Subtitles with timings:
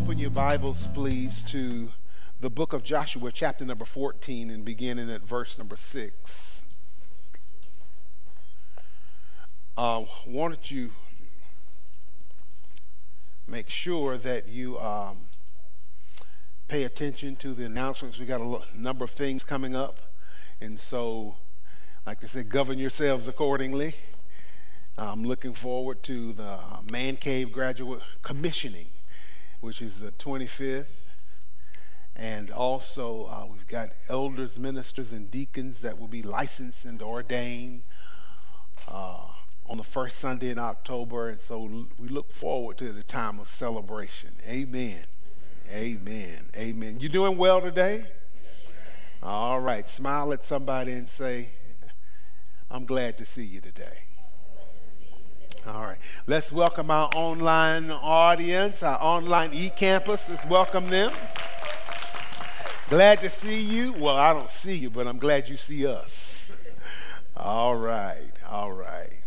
[0.00, 1.88] Open your Bibles, please, to
[2.38, 6.62] the book of Joshua, chapter number 14, and beginning at verse number 6.
[9.76, 10.92] Uh, wanted you
[13.48, 15.16] make sure that you um,
[16.68, 18.20] pay attention to the announcements.
[18.20, 19.98] We got a number of things coming up,
[20.60, 21.34] and so,
[22.06, 23.96] like I said, govern yourselves accordingly.
[24.96, 28.90] I'm looking forward to the Man Cave graduate commissioning,
[29.60, 30.86] which is the 25th.
[32.14, 37.82] And also, uh, we've got elders, ministers, and deacons that will be licensed and ordained
[38.88, 39.18] uh,
[39.66, 41.28] on the first Sunday in October.
[41.28, 44.30] And so we look forward to the time of celebration.
[44.48, 45.04] Amen.
[45.70, 46.48] Amen.
[46.56, 46.98] Amen.
[46.98, 48.06] You doing well today?
[49.22, 49.88] All right.
[49.88, 51.50] Smile at somebody and say,
[52.70, 54.07] I'm glad to see you today.
[55.68, 55.98] All right.
[56.26, 60.26] Let's welcome our online audience, our online e-campus.
[60.26, 61.12] Let's welcome them.
[62.88, 63.92] Glad to see you.
[63.92, 66.48] Well, I don't see you, but I'm glad you see us.
[67.36, 68.32] All right.
[68.48, 69.20] All right.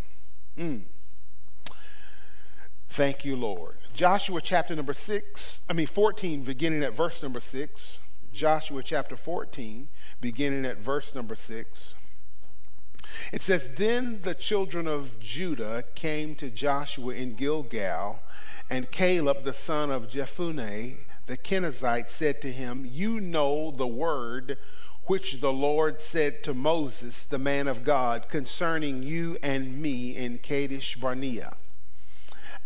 [0.57, 0.81] Mm.
[2.89, 3.77] Thank you, Lord.
[3.93, 7.99] Joshua chapter number 6, I mean 14, beginning at verse number 6.
[8.33, 9.89] Joshua chapter 14,
[10.19, 11.93] beginning at verse number 6.
[13.31, 18.21] It says, Then the children of Judah came to Joshua in Gilgal,
[18.69, 20.97] and Caleb the son of Jephunneh
[21.31, 24.57] the Kenizzite said to him, You know the word
[25.05, 30.39] which the Lord said to Moses, the man of God, concerning you and me in
[30.39, 31.55] Kadesh Barnea.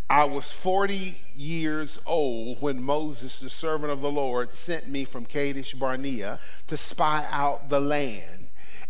[0.10, 5.26] I was 40 years old when Moses, the servant of the Lord, sent me from
[5.26, 8.45] Kadesh Barnea to spy out the land.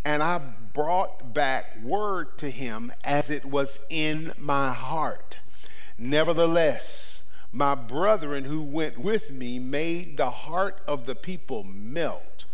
[0.06, 5.40] And I brought back word to him as it was in my heart.
[5.98, 12.46] Nevertheless, my brethren who went with me made the heart of the people melt.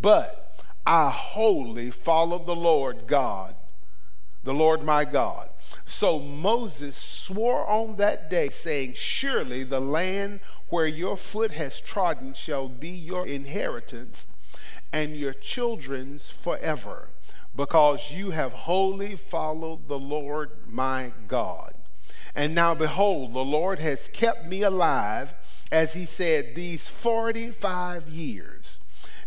[0.00, 3.54] But I wholly followed the Lord God,
[4.42, 5.50] the Lord my God.
[5.84, 12.32] So Moses swore on that day, saying, Surely the land where your foot has trodden
[12.32, 14.26] shall be your inheritance
[14.94, 17.08] and your children's forever,
[17.56, 21.74] because you have wholly followed the Lord my God.
[22.32, 25.34] And now behold, the Lord has kept me alive,
[25.72, 28.78] as he said, these 45 years.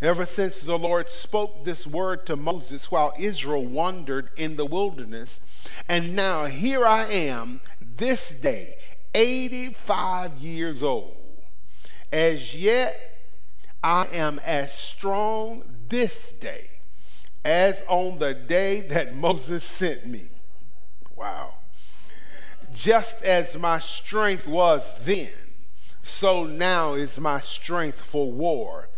[0.01, 5.41] Ever since the Lord spoke this word to Moses while Israel wandered in the wilderness,
[5.89, 8.75] and now here I am this day,
[9.13, 11.17] 85 years old.
[12.09, 13.16] As yet,
[13.83, 16.69] I am as strong this day
[17.45, 20.25] as on the day that Moses sent me.
[21.15, 21.53] Wow.
[22.73, 25.29] Just as my strength was then,
[26.01, 28.89] so now is my strength for war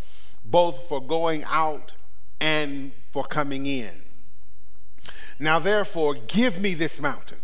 [0.50, 1.94] both for going out
[2.40, 4.02] and for coming in.
[5.38, 7.38] Now, therefore, give me this mountain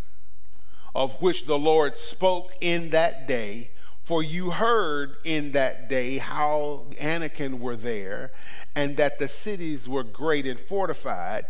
[0.94, 3.72] of which the Lord spoke in that day.
[4.06, 8.32] For you heard in that day how Anakim were there,
[8.76, 11.46] and that the cities were great and fortified.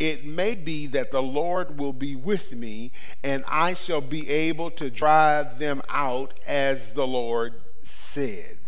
[0.00, 2.90] It may be that the Lord will be with me,
[3.22, 7.54] and I shall be able to drive them out as the Lord
[7.84, 8.58] said.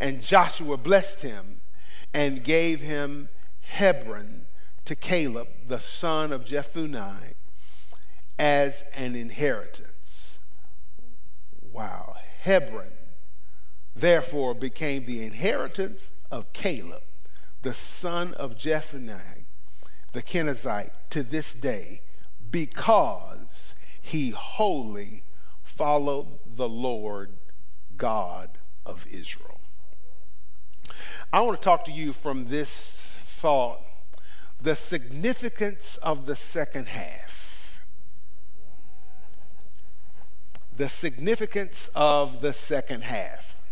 [0.00, 1.60] And Joshua blessed him
[2.14, 3.28] and gave him
[3.60, 4.46] Hebron
[4.86, 7.34] to Caleb, the son of Jephunneh,
[8.38, 10.38] as an inheritance.
[11.60, 12.15] Wow.
[12.46, 12.92] Hebron,
[13.96, 17.02] therefore, became the inheritance of Caleb,
[17.62, 19.44] the son of Jephunneh,
[20.12, 22.02] the Kenizzite, to this day,
[22.48, 25.24] because he wholly
[25.64, 27.32] followed the Lord
[27.96, 29.58] God of Israel.
[31.32, 33.80] I want to talk to you from this thought
[34.60, 37.25] the significance of the second half.
[40.76, 43.62] The significance of the second half.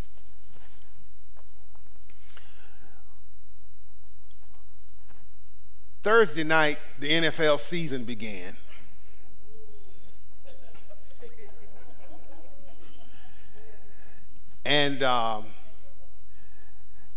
[6.03, 8.57] Thursday night, the NFL season began.
[14.65, 15.45] And um,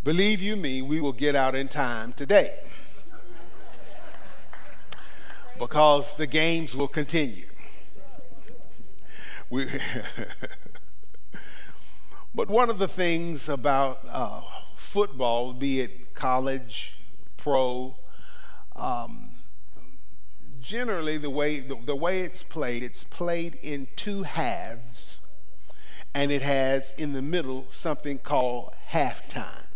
[0.03, 2.59] believe you me, we will get out in time today
[5.57, 7.45] because the games will continue.
[9.49, 9.65] We
[12.35, 14.41] but one of the things about uh,
[14.75, 16.95] football, be it college,
[17.38, 17.95] pro,
[18.75, 19.29] um,
[20.59, 25.21] generally the way the, the way it's played, it's played in two halves,
[26.13, 29.67] and it has in the middle something called halftime.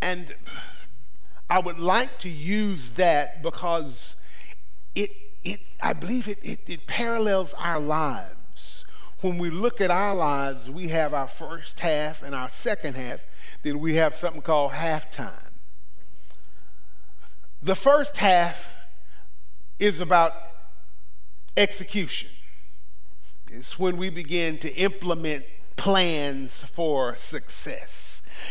[0.00, 0.34] And
[1.50, 4.16] I would like to use that because
[4.94, 5.23] it, it
[5.84, 8.86] I believe it, it, it parallels our lives.
[9.20, 13.20] When we look at our lives, we have our first half and our second half,
[13.62, 15.50] then we have something called halftime.
[17.62, 18.72] The first half
[19.78, 20.32] is about
[21.54, 22.30] execution.
[23.50, 25.44] It's when we begin to implement
[25.76, 28.03] plans for success.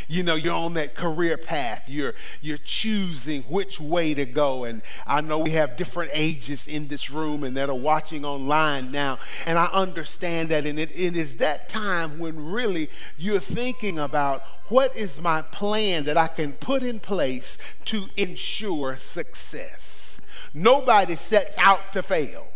[0.08, 1.84] You know, you're on that career path.
[1.88, 4.64] You're you're choosing which way to go.
[4.64, 8.92] And I know we have different ages in this room and that are watching online
[8.92, 9.20] now.
[9.46, 10.66] And I understand that.
[10.66, 16.06] And it, it is that time when really you're thinking about what is my plan
[16.06, 20.20] that I can put in place to ensure success.
[20.54, 22.48] Nobody sets out to fail.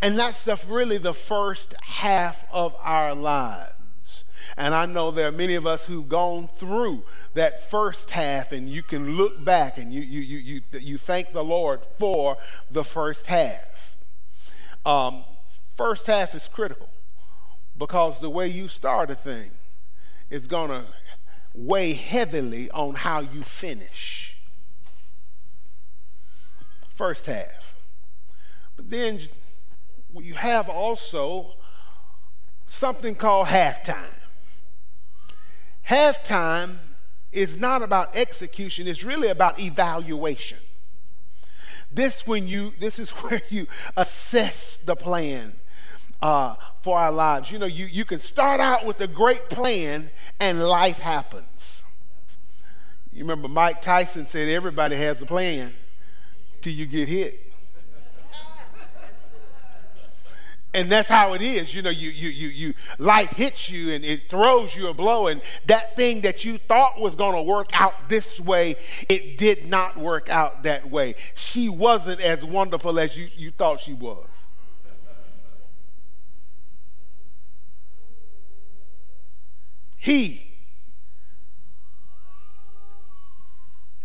[0.00, 3.72] And that's the, really the first half of our lives.
[4.56, 7.04] And I know there are many of us who've gone through
[7.34, 11.32] that first half, and you can look back and you, you, you, you, you thank
[11.32, 12.36] the Lord for
[12.70, 13.96] the first half.
[14.84, 15.24] Um,
[15.76, 16.88] first half is critical
[17.78, 19.50] because the way you start a thing
[20.30, 20.84] is going to
[21.54, 24.36] weigh heavily on how you finish.
[26.88, 27.74] First half.
[28.76, 29.20] But then
[30.14, 31.52] you have also
[32.66, 34.21] something called halftime.
[35.88, 36.78] Halftime
[37.32, 40.58] is not about execution, it's really about evaluation.
[41.90, 45.54] This when you this is where you assess the plan
[46.22, 47.50] uh, for our lives.
[47.50, 51.84] You know, you, you can start out with a great plan and life happens.
[53.12, 55.74] You remember Mike Tyson said everybody has a plan
[56.62, 57.51] till you get hit.
[60.74, 61.74] And that's how it is.
[61.74, 65.26] You know, you, you, you, you, life hits you and it throws you a blow.
[65.26, 68.76] And that thing that you thought was going to work out this way,
[69.08, 71.14] it did not work out that way.
[71.34, 74.26] She wasn't as wonderful as you, you thought she was.
[79.98, 80.52] He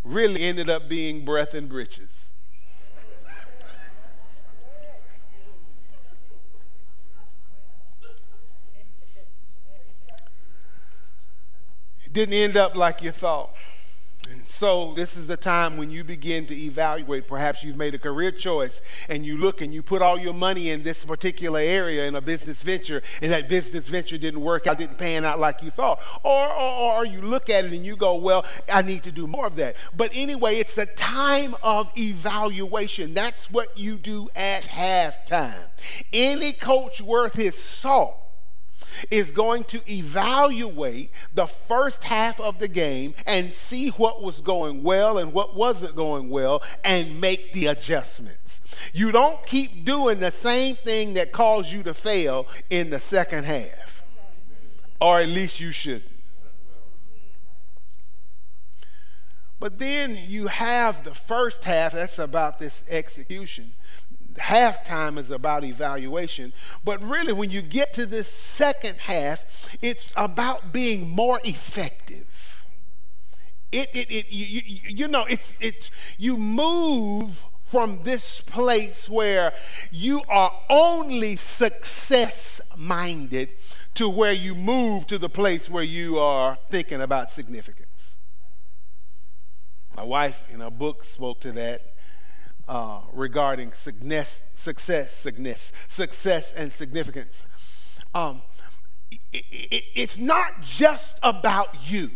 [0.03, 2.26] really ended up being breath and breeches.
[12.13, 13.53] Didn't end up like you thought.
[14.29, 17.27] And so, this is the time when you begin to evaluate.
[17.27, 20.69] Perhaps you've made a career choice and you look and you put all your money
[20.69, 24.79] in this particular area in a business venture, and that business venture didn't work out,
[24.79, 26.01] didn't pan out like you thought.
[26.23, 29.27] Or, or, or you look at it and you go, Well, I need to do
[29.27, 29.77] more of that.
[29.95, 33.13] But anyway, it's a time of evaluation.
[33.13, 35.69] That's what you do at halftime.
[36.11, 38.26] Any coach worth his salt
[39.11, 44.83] is going to evaluate the first half of the game and see what was going
[44.83, 48.61] well and what wasn't going well and make the adjustments.
[48.93, 53.45] You don't keep doing the same thing that caused you to fail in the second
[53.45, 54.03] half,
[54.99, 56.11] or at least you shouldn't.
[59.59, 63.73] But then you have the first half, that's about this execution
[64.37, 66.53] halftime is about evaluation.
[66.83, 72.65] But really, when you get to this second half, it's about being more effective.
[73.71, 79.53] It, it, it, you, you, know, it's, it's, you move from this place where
[79.91, 83.49] you are only success minded
[83.93, 88.17] to where you move to the place where you are thinking about significance.
[89.97, 91.81] My wife in her book spoke to that
[92.67, 97.43] uh, regarding success, success, success, success, and significance.
[98.13, 98.41] Um,
[99.11, 102.11] it, it, it's not just about you.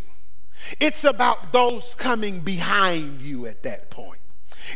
[0.79, 4.19] It's about those coming behind you at that point.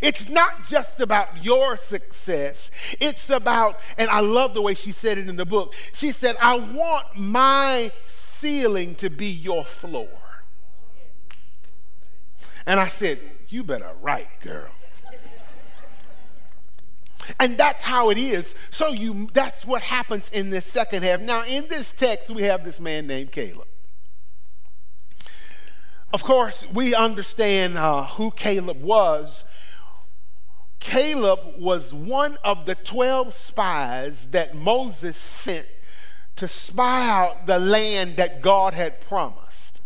[0.01, 2.72] It's not just about your success.
[3.00, 5.75] It's about, and I love the way she said it in the book.
[5.94, 10.10] She said, I want my ceiling to be your floor.
[12.65, 14.72] And I said, You better write, girl.
[17.39, 18.55] And that's how it is.
[18.70, 21.22] So you that's what happens in this second half.
[21.22, 23.67] Now, in this text, we have this man named Caleb.
[26.13, 29.44] Of course, we understand uh, who Caleb was.
[30.79, 35.65] Caleb was one of the 12 spies that Moses sent
[36.36, 39.82] to spy out the land that God had promised.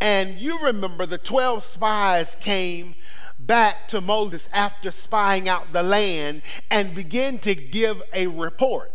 [0.00, 2.94] And you remember the 12 spies came
[3.38, 8.92] back to Moses after spying out the land and begin to give a report.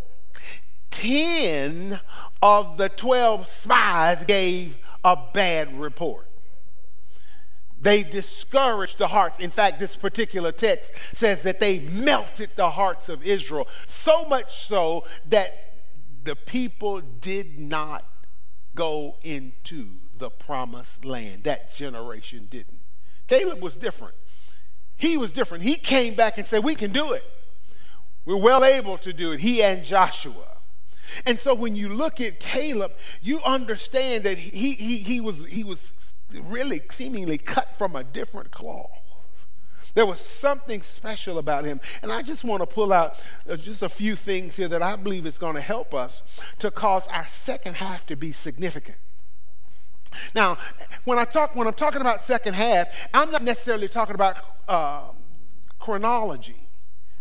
[0.92, 2.00] 10
[2.42, 6.30] of the 12 spies gave a bad report.
[7.82, 9.40] They discouraged the hearts.
[9.40, 14.56] In fact, this particular text says that they melted the hearts of Israel, so much
[14.56, 15.74] so that
[16.24, 18.06] the people did not
[18.74, 21.44] go into the promised land.
[21.44, 22.80] That generation didn't.
[23.28, 24.16] Caleb was different.
[25.04, 25.66] He was different.
[25.66, 27.26] He came back and said, We can do it.
[28.24, 29.42] We're well able to do it.
[29.42, 30.48] He and Joshua.
[31.26, 35.66] And so when you look at Caleb, you understand that he, he, he, was, he
[35.66, 35.92] was
[36.34, 38.92] really seemingly cut from a different cloth.
[39.94, 41.82] There was something special about him.
[42.02, 44.96] And I just want to pull out uh, just a few things here that I
[44.96, 46.24] believe is going to help us
[46.60, 49.00] to cause our second half to be significant.
[50.36, 50.58] Now,
[51.06, 55.04] when I talk when I'm talking about second half, I'm not necessarily talking about uh,
[55.80, 56.68] chronology,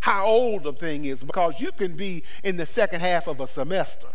[0.01, 3.47] how old a thing is, because you can be in the second half of a
[3.47, 4.09] semester.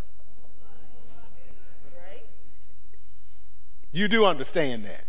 [3.91, 5.05] You do understand that.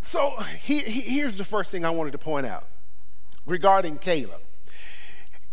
[0.00, 2.66] So he, he, here's the first thing I wanted to point out
[3.46, 4.40] regarding Caleb.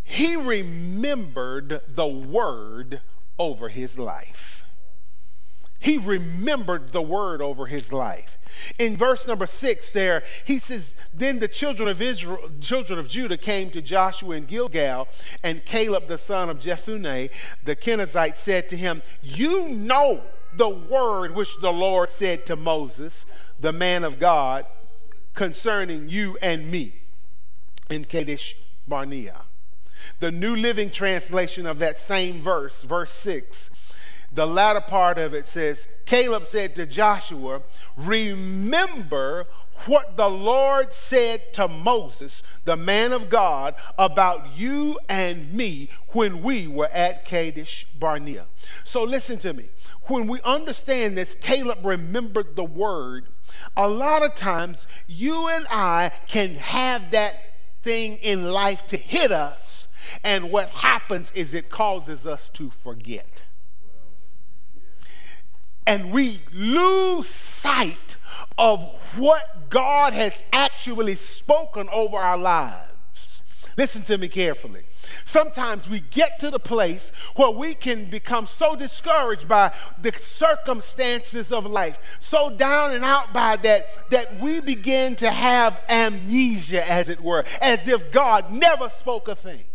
[0.03, 3.01] He remembered the word
[3.39, 4.64] over his life.
[5.85, 8.39] He remembered the word over his life.
[8.79, 13.37] In verse number six, there he says, Then the children of Israel, children of Judah
[13.37, 15.07] came to Joshua in Gilgal,
[15.43, 17.29] and Caleb the son of Jephunneh,
[17.63, 20.23] the Kenizzite, said to him, You know
[20.55, 23.27] the word which the Lord said to Moses,
[23.59, 24.65] the man of God,
[25.35, 27.01] concerning you and me
[27.91, 29.43] in Kadesh Barnea.
[30.19, 33.69] The New Living Translation of that same verse, verse 6,
[34.35, 37.61] the latter part of it says, Caleb said to Joshua,
[37.95, 39.47] Remember
[39.85, 46.41] what the Lord said to Moses, the man of God, about you and me when
[46.41, 48.45] we were at Kadesh Barnea.
[48.83, 49.65] So listen to me
[50.07, 53.27] when we understand this, Caleb remembered the word.
[53.75, 57.35] A lot of times, you and I can have that
[57.81, 59.87] thing in life to hit us,
[60.23, 63.44] and what happens is it causes us to forget.
[65.87, 68.17] And we lose sight
[68.57, 68.83] of
[69.15, 73.41] what God has actually spoken over our lives.
[73.77, 74.83] Listen to me carefully.
[75.25, 81.51] Sometimes we get to the place where we can become so discouraged by the circumstances
[81.51, 87.09] of life, so down and out by that, that we begin to have amnesia, as
[87.09, 89.65] it were, as if God never spoke a thing.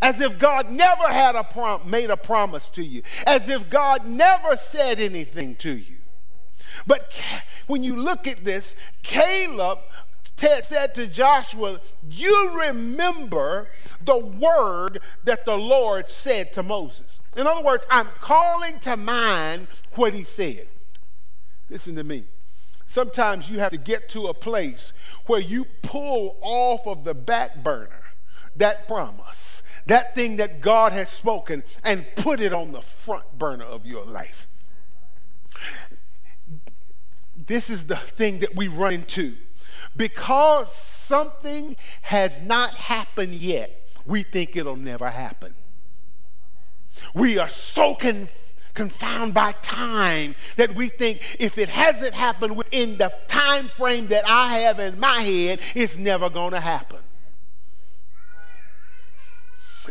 [0.00, 3.02] As if God never had a prom- made a promise to you.
[3.26, 5.96] As if God never said anything to you.
[6.86, 7.12] But
[7.66, 9.80] when you look at this, Caleb
[10.36, 13.68] said to Joshua, You remember
[14.02, 17.20] the word that the Lord said to Moses.
[17.36, 20.68] In other words, I'm calling to mind what he said.
[21.68, 22.24] Listen to me.
[22.86, 24.92] Sometimes you have to get to a place
[25.26, 28.02] where you pull off of the back burner
[28.56, 33.64] that promise, that thing that God has spoken, and put it on the front burner
[33.64, 34.46] of your life.
[37.36, 39.34] This is the thing that we run into
[39.96, 45.54] because something has not happened yet, we think it'll never happen.
[47.14, 47.96] We are so
[48.74, 54.28] confounded by time that we think if it hasn't happened within the time frame that
[54.28, 57.00] I have in my head, it's never going to happen.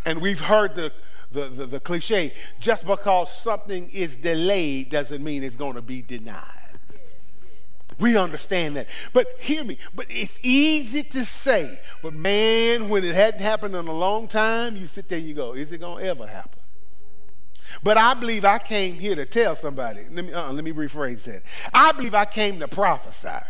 [0.05, 0.91] And we've heard the,
[1.31, 6.01] the, the, the cliche just because something is delayed doesn't mean it's going to be
[6.01, 6.43] denied.
[7.99, 8.87] We understand that.
[9.11, 11.79] But hear me, but it's easy to say.
[12.01, 15.33] But man, when it hadn't happened in a long time, you sit there and you
[15.33, 16.59] go, is it going to ever happen?
[17.83, 20.05] But I believe I came here to tell somebody.
[20.11, 21.43] Let me, uh, let me rephrase that.
[21.73, 23.45] I believe I came to prophesy.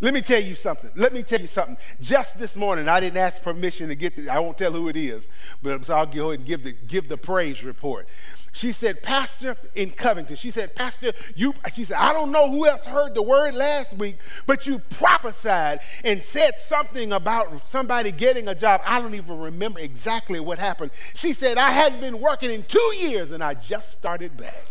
[0.00, 0.90] Let me tell you something.
[0.94, 1.76] Let me tell you something.
[2.00, 4.96] Just this morning, I didn't ask permission to get the, I won't tell who it
[4.96, 5.28] is,
[5.62, 8.08] but so I'll go ahead and give the, give the praise report.
[8.52, 10.36] She said, Pastor in Covington.
[10.36, 13.96] She said, Pastor, you, she said, I don't know who else heard the word last
[13.96, 18.80] week, but you prophesied and said something about somebody getting a job.
[18.84, 20.90] I don't even remember exactly what happened.
[21.14, 24.66] She said, I hadn't been working in two years and I just started back.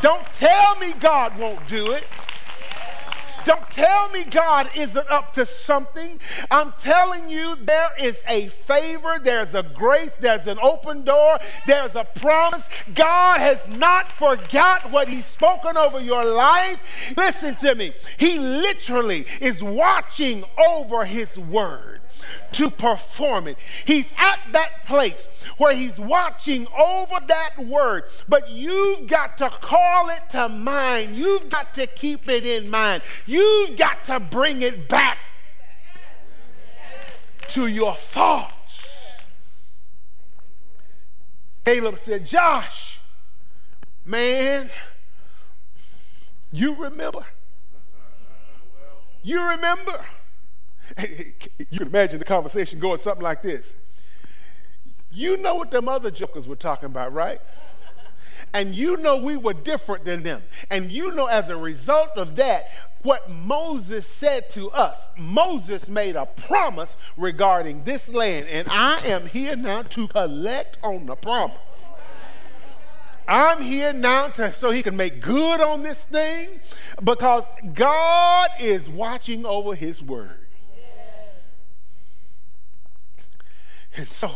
[0.00, 2.06] Don't tell me God won't do it.
[3.44, 6.20] Don't tell me God isn't up to something.
[6.50, 11.94] I'm telling you, there is a favor, there's a grace, there's an open door, there's
[11.94, 12.68] a promise.
[12.94, 17.14] God has not forgot what He's spoken over your life.
[17.16, 17.92] Listen to me.
[18.18, 22.00] He literally is watching over His word
[22.52, 23.58] to perform it.
[23.84, 25.28] He's at that place
[25.58, 31.16] where he's watching over that word, but you've got to call it to mind.
[31.16, 33.02] You've got to keep it in mind.
[33.26, 35.18] You've got to bring it back
[37.48, 39.24] to your thoughts.
[41.64, 43.00] Caleb said, Josh,
[44.04, 44.68] man,
[46.52, 47.24] you remember?
[49.22, 50.04] You remember?
[50.98, 53.74] You can imagine the conversation going something like this.
[55.10, 57.40] You know what them other jokers were talking about, right?
[58.52, 60.42] And you know we were different than them.
[60.70, 62.66] And you know, as a result of that,
[63.02, 68.46] what Moses said to us, Moses made a promise regarding this land.
[68.48, 71.58] And I am here now to collect on the promise.
[73.26, 76.60] I'm here now to, so he can make good on this thing
[77.02, 80.43] because God is watching over his word.
[83.96, 84.30] And so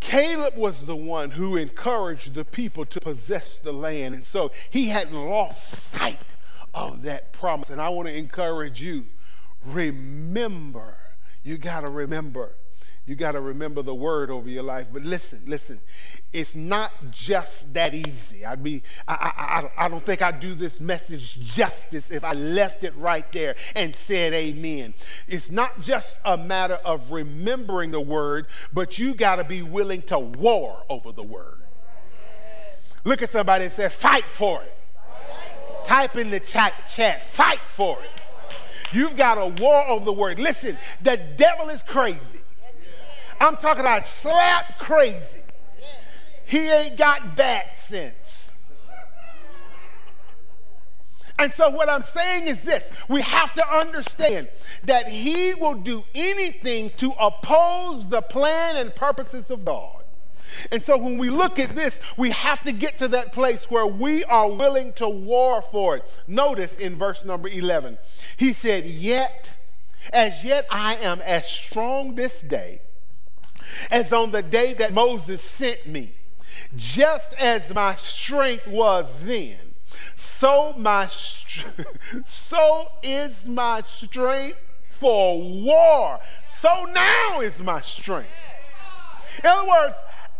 [0.00, 4.14] Caleb was the one who encouraged the people to possess the land.
[4.14, 6.20] And so he hadn't lost sight
[6.74, 7.70] of that promise.
[7.70, 9.06] And I want to encourage you
[9.64, 10.98] remember,
[11.42, 12.54] you got to remember
[13.06, 14.88] you got to remember the word over your life.
[14.92, 15.80] But listen, listen,
[16.32, 18.44] it's not just that easy.
[18.44, 22.82] I'd be, I, I, I don't think I'd do this message justice if I left
[22.82, 24.92] it right there and said amen.
[25.28, 30.02] It's not just a matter of remembering the word, but you got to be willing
[30.02, 31.62] to war over the word.
[33.04, 34.76] Look at somebody and say, fight for it.
[35.84, 38.10] Type in the chat, chat, fight for it.
[38.92, 40.40] You've got a war over the word.
[40.40, 42.40] Listen, the devil is crazy.
[43.40, 45.42] I'm talking about slap crazy.
[46.46, 48.52] He ain't got bad sense.
[51.38, 54.48] And so, what I'm saying is this we have to understand
[54.84, 60.04] that he will do anything to oppose the plan and purposes of God.
[60.72, 63.86] And so, when we look at this, we have to get to that place where
[63.86, 66.04] we are willing to war for it.
[66.26, 67.98] Notice in verse number 11,
[68.38, 69.50] he said, Yet,
[70.12, 72.80] as yet I am as strong this day
[73.90, 76.12] as on the day that Moses sent me.
[76.76, 79.56] Just as my strength was then,
[80.14, 81.06] so my
[82.26, 86.20] so is my strength for war.
[86.48, 88.32] So now is my strength.
[89.42, 89.94] In other words,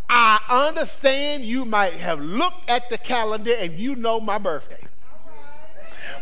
[0.08, 4.86] I understand you might have looked at the calendar and you know my birthday.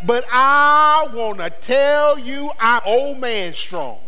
[0.04, 4.00] But I want to tell you I'm old man strong.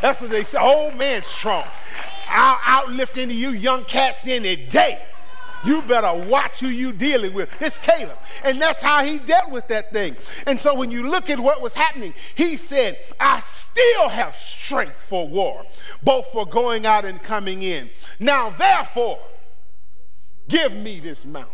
[0.00, 0.58] That's what they say.
[0.58, 1.64] Old man strong.
[2.28, 5.02] I'll outlift into you young cats any day.
[5.64, 7.60] You better watch who you dealing with.
[7.60, 8.18] It's Caleb.
[8.44, 10.16] And that's how he dealt with that thing.
[10.46, 14.96] And so when you look at what was happening, he said, I still have strength
[15.08, 15.64] for war,
[16.02, 17.90] both for going out and coming in.
[18.20, 19.18] Now, therefore,
[20.48, 21.52] give me this mountain.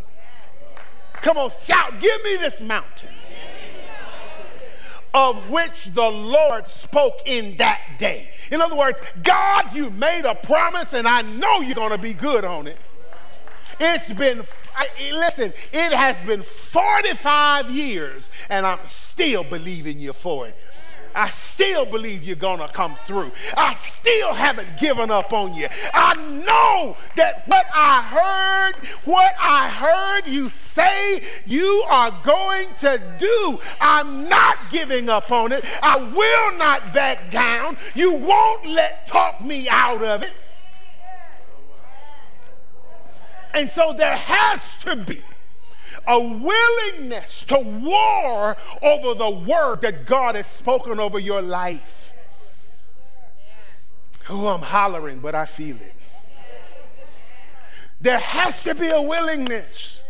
[1.15, 3.09] Come on, shout, give me this mountain
[5.15, 8.31] of which the Lord spoke in that day.
[8.51, 12.15] In other words, God, you made a promise, and I know you're going to be
[12.15, 12.79] good on it.
[13.79, 14.43] It's been,
[15.13, 20.57] listen, it has been 45 years, and I'm still believing you for it.
[21.15, 23.33] I still believe you're going to come through.
[23.57, 25.69] I still haven't given up on you.
[25.93, 33.01] I know that what I heard, what I heard you say you are going to
[33.19, 35.65] do, I'm not giving up on it.
[35.83, 37.77] I will not back down.
[37.95, 40.33] You won't let talk me out of it.
[43.55, 45.23] And so there has to be
[46.07, 52.13] a willingness to war over the word that God has spoken over your life.
[54.29, 55.95] Oh, I'm hollering, but I feel it.
[58.01, 60.03] There has to be a willingness.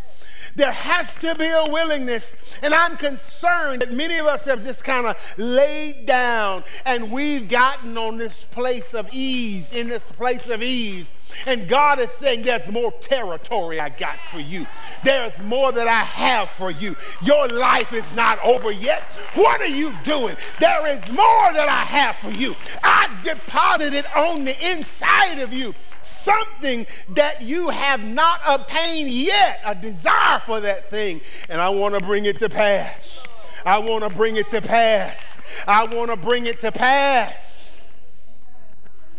[0.54, 2.34] There has to be a willingness.
[2.62, 7.48] And I'm concerned that many of us have just kind of laid down and we've
[7.48, 11.10] gotten on this place of ease, in this place of ease
[11.46, 14.66] And God is saying, There's more territory I got for you.
[15.04, 16.96] There's more that I have for you.
[17.22, 19.02] Your life is not over yet.
[19.34, 20.36] What are you doing?
[20.60, 22.54] There is more that I have for you.
[22.82, 29.74] I deposited on the inside of you something that you have not obtained yet, a
[29.74, 31.20] desire for that thing.
[31.48, 33.26] And I want to bring it to pass.
[33.64, 35.38] I want to bring it to pass.
[35.66, 37.94] I want to bring it to pass.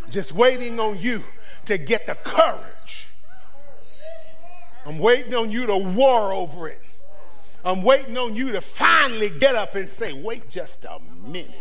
[0.09, 1.23] Just waiting on you
[1.65, 3.07] to get the courage.
[4.85, 6.81] I'm waiting on you to war over it.
[7.63, 11.51] I'm waiting on you to finally get up and say, wait just a minute.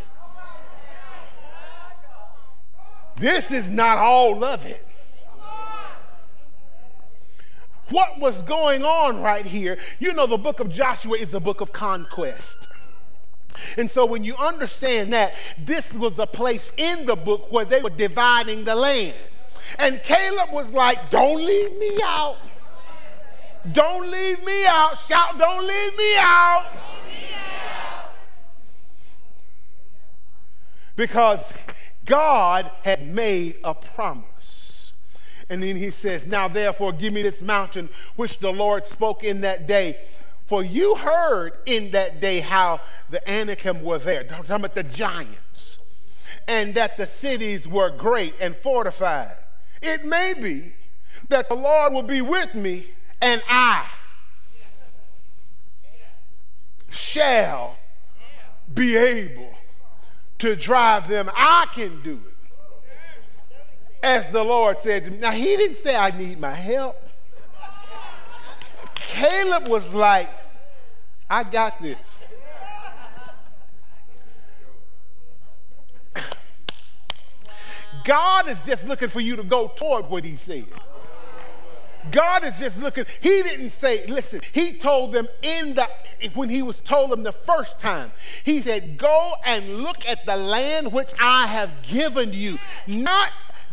[3.17, 4.87] This is not all of it.
[7.91, 9.79] What was going on right here?
[10.01, 12.67] You know, the book of Joshua is a book of conquest.
[13.77, 17.83] And so when you understand that, this was a place in the book where they
[17.83, 19.15] were dividing the land.
[19.79, 22.39] And Caleb was like, Don't leave me out.
[23.71, 24.99] Don't leave me out.
[24.99, 26.67] Shout, Don't leave me out.
[30.95, 31.53] Because
[32.05, 34.93] God had made a promise.
[35.49, 39.43] And then he says, Now therefore, give me this mountain which the Lord spoke in
[39.43, 39.99] that day.
[40.47, 45.79] For you heard in that day how the Anakim were there, talking about the giants,
[46.47, 49.37] and that the cities were great and fortified.
[49.83, 50.73] It may be
[51.29, 52.87] that the Lord will be with me,
[53.21, 53.87] and I
[56.89, 57.77] shall
[58.73, 59.55] be able
[60.39, 61.31] to drive them.
[61.35, 62.35] I can do it.
[64.05, 65.19] As the Lord said to me.
[65.19, 66.97] Now, he didn't say I need my help.
[68.95, 70.29] Caleb was like,
[71.31, 72.25] I got this.
[78.05, 80.67] God is just looking for you to go toward what he said.
[82.11, 83.05] God is just looking.
[83.21, 85.89] He didn't say, listen, he told them in the
[86.35, 88.13] when he was told them the first time,
[88.45, 92.59] he said, Go and look at the land which I have given you.
[92.87, 93.31] Not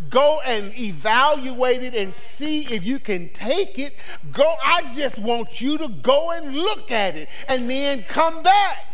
[0.10, 3.96] go and evaluate it and see if you can take it.
[4.32, 8.89] Go, I just want you to go and look at it and then come back.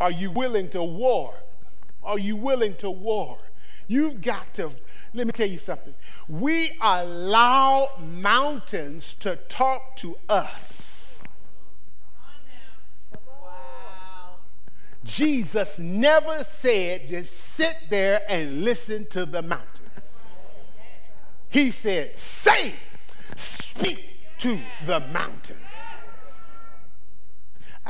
[0.00, 1.34] Are you willing to war?
[2.02, 3.38] Are you willing to war?
[3.86, 4.70] You've got to,
[5.14, 5.94] let me tell you something.
[6.28, 10.80] We allow mountains to talk to us
[15.04, 19.66] Jesus never said, just sit there and listen to the mountain.
[21.48, 22.74] He said, say,
[23.36, 25.56] speak to the mountain.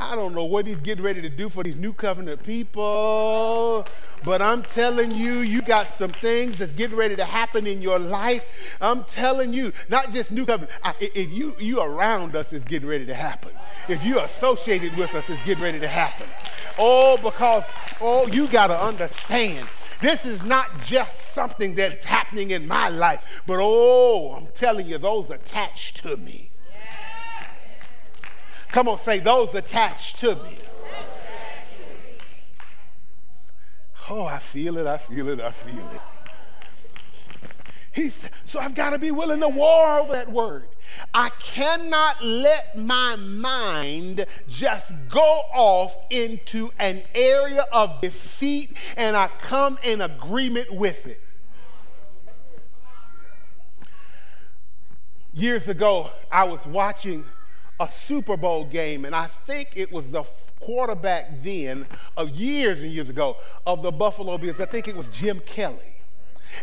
[0.01, 3.85] I don't know what he's getting ready to do for these new covenant people,
[4.23, 7.99] but I'm telling you, you got some things that's getting ready to happen in your
[7.99, 8.75] life.
[8.81, 10.71] I'm telling you, not just new covenant.
[10.99, 13.51] If you you around us, is getting ready to happen.
[13.87, 16.27] If you associated with us, it's getting ready to happen.
[16.79, 17.65] Oh, because
[18.01, 19.67] oh, you got to understand.
[20.01, 24.97] This is not just something that's happening in my life, but oh, I'm telling you,
[24.97, 26.50] those attached to me
[28.71, 30.57] Come on, say those attached to me.
[34.09, 36.01] Oh, I feel it, I feel it, I feel it.
[37.93, 40.67] He said, so I've got to be willing to war over that word.
[41.13, 49.27] I cannot let my mind just go off into an area of defeat and I
[49.41, 51.21] come in agreement with it.
[55.33, 57.25] Years ago, I was watching
[57.81, 60.23] a Super Bowl game, and I think it was the
[60.59, 64.59] quarterback then, of years and years ago, of the Buffalo Bills.
[64.59, 65.95] I think it was Jim Kelly.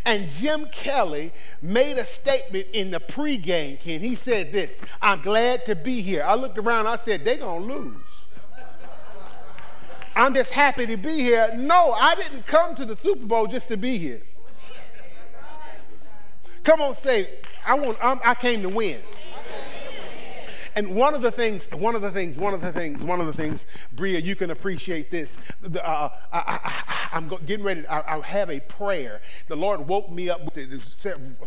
[0.05, 4.01] And Jim Kelly made a statement in the pregame, Ken.
[4.01, 6.23] He said this I'm glad to be here.
[6.23, 8.29] I looked around, I said, they're going to lose.
[10.15, 11.53] I'm just happy to be here.
[11.57, 14.23] No, I didn't come to the Super Bowl just to be here.
[16.63, 19.01] Come on, say, I, want, I'm, I came to win.
[20.79, 23.27] And one of the things, one of the things, one of the things, one of
[23.27, 25.37] the things, Bria, you can appreciate this.
[25.65, 27.85] Uh, I, am getting ready.
[27.89, 29.21] I, I, have a prayer.
[29.49, 30.81] The Lord woke me up with it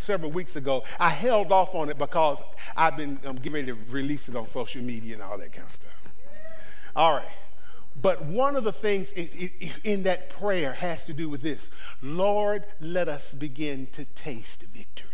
[0.01, 0.83] several, weeks ago.
[0.99, 2.39] I held off on it because
[2.75, 5.75] I've been getting ready to release it on social media and all that kind of
[5.75, 6.01] stuff.
[6.93, 7.31] All right.
[8.01, 11.69] But one of the things in that prayer has to do with this
[12.01, 15.07] Lord, let us begin to taste victory.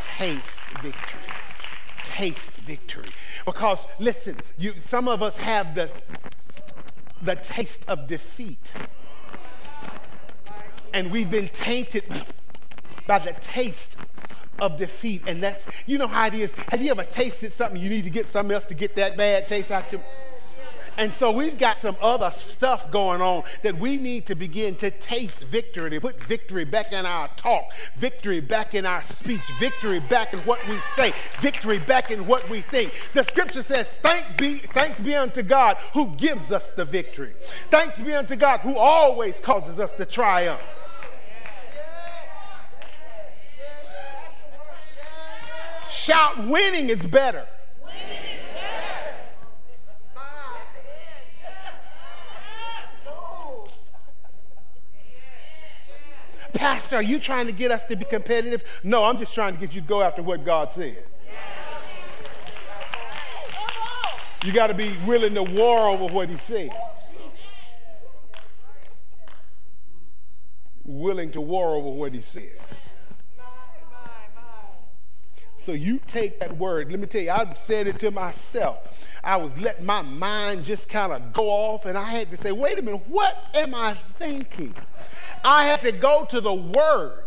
[0.00, 1.20] Taste victory.
[2.02, 3.08] Taste victory.
[3.44, 5.90] Because listen, you, some of us have the
[7.22, 8.72] the taste of defeat.
[10.92, 12.04] And we've been tainted
[13.06, 13.96] by the taste
[14.60, 15.22] of defeat.
[15.26, 16.52] And that's, you know how it is.
[16.68, 19.48] Have you ever tasted something you need to get something else to get that bad
[19.48, 20.02] taste out your
[20.96, 24.90] and so we've got some other stuff going on that we need to begin to
[24.90, 27.64] taste victory, to put victory back in our talk,
[27.96, 32.48] victory back in our speech, victory back in what we say, victory back in what
[32.48, 32.92] we think.
[33.12, 37.34] The scripture says, Thank be, thanks be unto God who gives us the victory.
[37.70, 40.60] Thanks be unto God who always causes us to triumph.
[45.90, 47.46] Shout, winning is better.
[56.54, 58.80] Pastor, are you trying to get us to be competitive?
[58.84, 61.04] No, I'm just trying to get you to go after what God said.
[64.44, 66.70] You got to be willing to war over what He said.
[70.84, 72.52] Willing to war over what He said.
[75.56, 76.90] So you take that word.
[76.90, 79.18] Let me tell you, I said it to myself.
[79.24, 82.52] I was letting my mind just kind of go off, and I had to say,
[82.52, 84.74] wait a minute, what am I thinking?
[85.44, 87.20] I have to go to the word.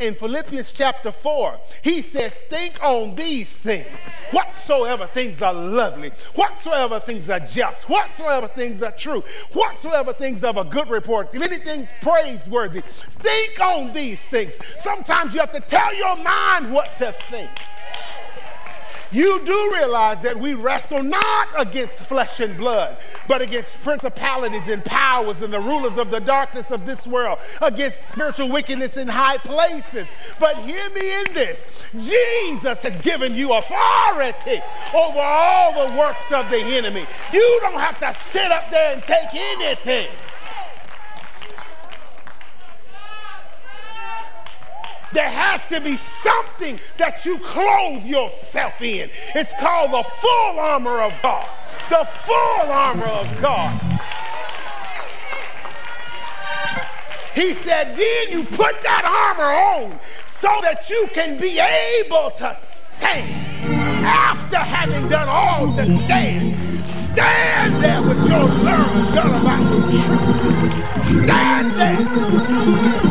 [0.00, 3.86] In Philippians chapter 4, he says, Think on these things.
[4.30, 10.56] Whatsoever things are lovely, whatsoever things are just, whatsoever things are true, whatsoever things of
[10.56, 14.54] a good report, if anything praiseworthy, think on these things.
[14.80, 17.50] Sometimes you have to tell your mind what to think
[19.12, 22.96] you do realize that we wrestle not against flesh and blood,
[23.28, 28.08] but against principalities and powers and the rulers of the darkness of this world, against
[28.10, 30.06] spiritual wickedness in high places.
[30.38, 34.60] But hear me in this Jesus has given you authority
[34.94, 37.04] over all the works of the enemy.
[37.32, 40.08] You don't have to sit up there and take anything.
[45.14, 49.10] There has to be something that you clothe yourself in.
[49.36, 51.48] It's called the full armor of God.
[51.88, 53.80] The full armor of God.
[57.32, 60.00] He said, then you put that armor on
[60.38, 63.46] so that you can be able to stand.
[64.04, 66.56] After having done all to stand,
[66.90, 71.24] stand there with your learned gun about the truth.
[71.24, 73.03] Stand there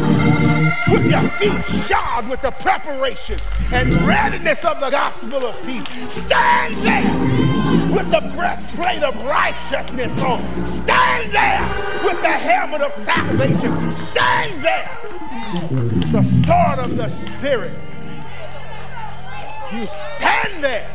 [0.94, 3.40] with your feet shod with the preparation
[3.72, 5.84] and readiness of the gospel of peace.
[6.14, 10.44] Stand there with the breastplate of righteousness on.
[10.68, 13.92] Stand there with the helmet of salvation.
[13.94, 14.98] Stand there.
[16.12, 17.80] The sword of the Spirit.
[19.72, 20.90] You stand there.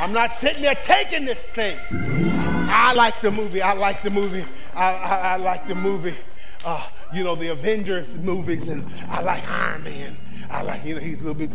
[0.00, 1.78] I'm not sitting there taking this thing.
[1.92, 3.60] I like the movie.
[3.60, 4.46] I like the movie.
[4.74, 6.16] I, I, I like the movie.
[6.64, 10.16] Uh, you know, the Avengers movies, and I like Iron Man.
[10.48, 11.50] I like, you know, he's a little bit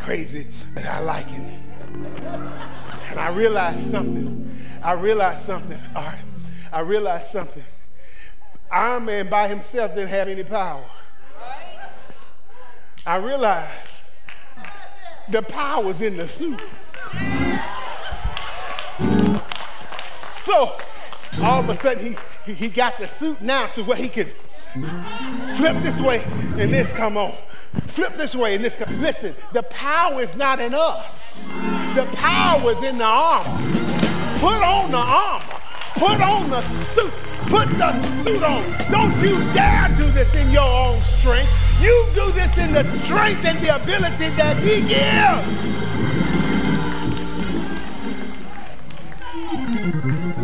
[0.00, 1.44] crazy, but I like him.
[3.10, 4.50] And I realized something.
[4.82, 5.78] I realized something.
[5.94, 6.24] All right.
[6.72, 7.64] I realized something.
[8.72, 10.84] Iron Man by himself didn't have any power.
[13.06, 14.04] I realized
[15.28, 16.62] the power was in the suit.
[20.50, 20.74] So
[21.44, 24.28] all of a sudden he, he got the suit now to where he can
[25.56, 26.24] Flip this way
[26.58, 27.34] and this come on.
[27.86, 29.00] Flip this way and this come.
[29.00, 31.46] Listen, the power is not in us.
[31.94, 33.48] The power is in the armor.
[34.38, 35.44] Put on the armor.
[35.94, 36.62] Put on the
[36.94, 37.12] suit.
[37.48, 38.64] Put the suit on.
[38.90, 41.80] Don't you dare do this in your own strength.
[41.80, 45.70] You do this in the strength and the ability that He gives.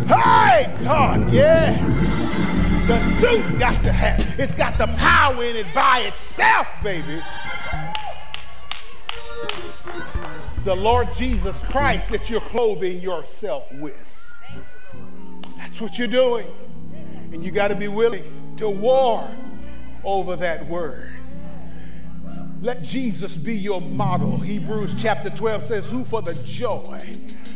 [0.07, 1.85] Hey, God, yeah.
[2.87, 4.25] The suit got the hat.
[4.39, 7.21] it's got the power in it by itself, baby.
[10.47, 13.97] It's the Lord Jesus Christ that you're clothing yourself with.
[15.57, 16.47] That's what you're doing.
[17.33, 19.29] And you got to be willing to war
[20.05, 21.13] over that word.
[22.63, 24.39] Let Jesus be your model.
[24.39, 27.01] Hebrews chapter 12 says, Who for the joy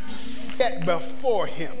[0.05, 1.71] set before him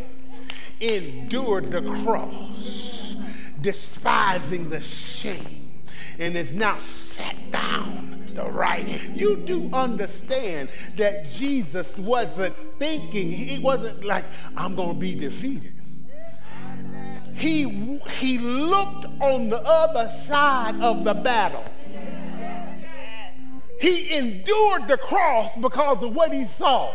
[0.81, 3.15] endured the cross
[3.61, 5.83] despising the shame,
[6.17, 8.87] and is now sat down the right.
[9.15, 14.25] You do understand that Jesus wasn't thinking, he wasn't like,
[14.57, 15.73] I'm going to be defeated.
[17.35, 21.65] He, he looked on the other side of the battle.
[23.81, 26.93] He endured the cross because of what he saw.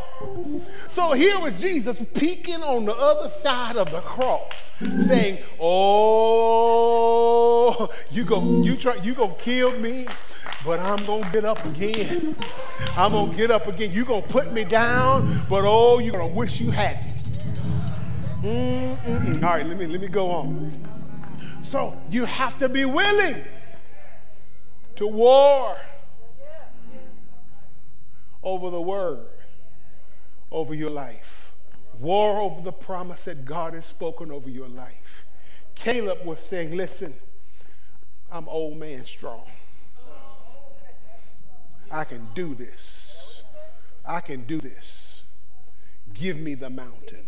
[0.89, 4.53] So here was Jesus peeking on the other side of the cross,
[5.07, 6.81] saying, "Oh,
[8.11, 10.07] you go, you try, you gonna kill me."
[10.65, 12.35] but I'm gonna get up again.
[12.97, 13.93] I'm gonna get up again.
[13.93, 17.15] You're gonna put me down, but oh, you're gonna wish you hadn't.
[18.45, 20.73] All right, let me let me go on.
[21.63, 23.43] So you have to be willing
[24.97, 25.77] to war
[28.47, 29.27] over the word,
[30.53, 31.53] over your life.
[31.99, 35.27] War over the promise that God has spoken over your life.
[35.75, 37.15] Caleb was saying, Listen,
[38.31, 39.47] I'm old man strong.
[41.91, 43.43] I can do this.
[44.05, 45.25] I can do this.
[46.15, 47.25] Give me the mountain.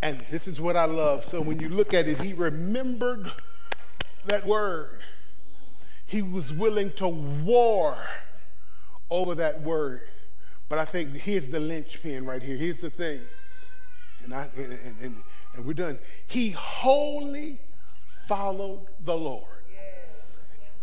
[0.00, 1.24] And this is what I love.
[1.24, 3.30] So when you look at it, he remembered
[4.24, 5.00] that word.
[6.06, 7.98] He was willing to war
[9.10, 10.02] over that word.
[10.68, 12.56] But I think here's the linchpin right here.
[12.56, 13.20] Here's the thing.
[14.24, 15.22] And, I, and, and,
[15.54, 15.98] and we're done.
[16.26, 17.60] He wholly
[18.26, 19.44] followed the Lord.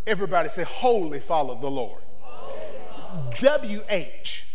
[0.06, 2.02] Everybody say, wholly followed the Lord.
[3.38, 4.46] W H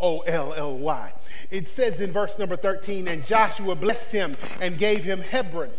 [0.00, 1.12] O L L Y.
[1.50, 5.70] It says in verse number 13, and Joshua blessed him and gave him Hebron.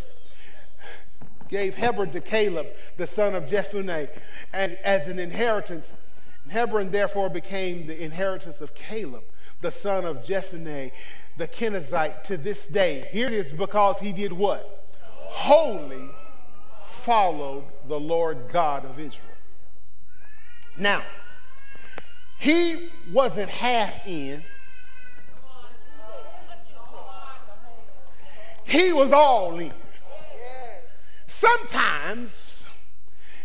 [1.48, 4.08] Gave Hebron to Caleb, the son of Jephunneh,
[4.52, 5.92] and as an inheritance.
[6.50, 9.22] Hebron therefore became the inheritance of Caleb,
[9.60, 10.90] the son of Jephunneh,
[11.36, 13.08] the Kenizzite, to this day.
[13.12, 14.88] Here it is because he did what?
[15.14, 16.10] Wholly
[16.86, 19.26] followed the Lord God of Israel.
[20.76, 21.04] Now,
[22.38, 24.42] he wasn't half in.
[28.64, 29.72] He was all in.
[31.26, 32.59] Sometimes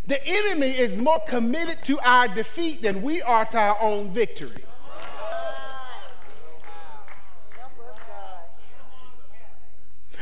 [0.08, 4.64] the enemy is more committed to our defeat than we are to our own victory.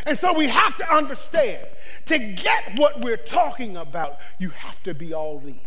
[0.05, 1.65] And so we have to understand
[2.07, 5.59] to get what we're talking about, you have to be all in.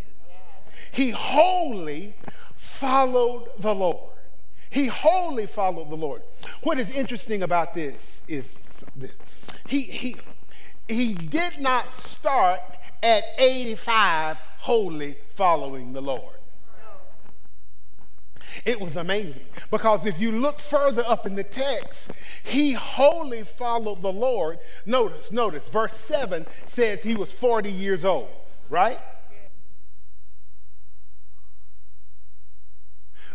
[0.90, 2.14] He wholly
[2.57, 4.12] followed the Lord.
[4.68, 6.22] He wholly followed the Lord.
[6.62, 8.55] What is interesting about this is
[8.94, 9.12] this.
[9.66, 10.16] He, he,
[10.87, 12.61] he did not start
[13.02, 16.37] at 85 wholly following the Lord.
[18.64, 22.11] It was amazing because if you look further up in the text,
[22.44, 24.59] he wholly followed the Lord.
[24.85, 28.28] Notice, notice, verse 7 says he was 40 years old,
[28.70, 28.98] right?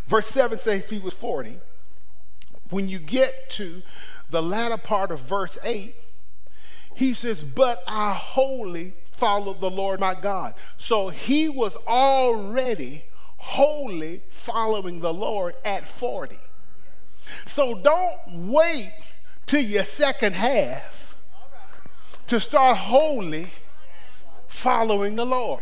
[0.06, 1.60] Verse 7 says he was 40.
[2.70, 3.82] When you get to
[4.30, 5.96] the latter part of verse 8,
[6.96, 10.56] he says, But I wholly followed the Lord my God.
[10.78, 13.04] So he was already
[13.38, 16.40] wholly following the Lord at 40.
[17.46, 18.92] So don't wait
[19.46, 21.16] till your second half
[22.26, 23.54] to start wholly
[24.48, 25.62] following the Lord.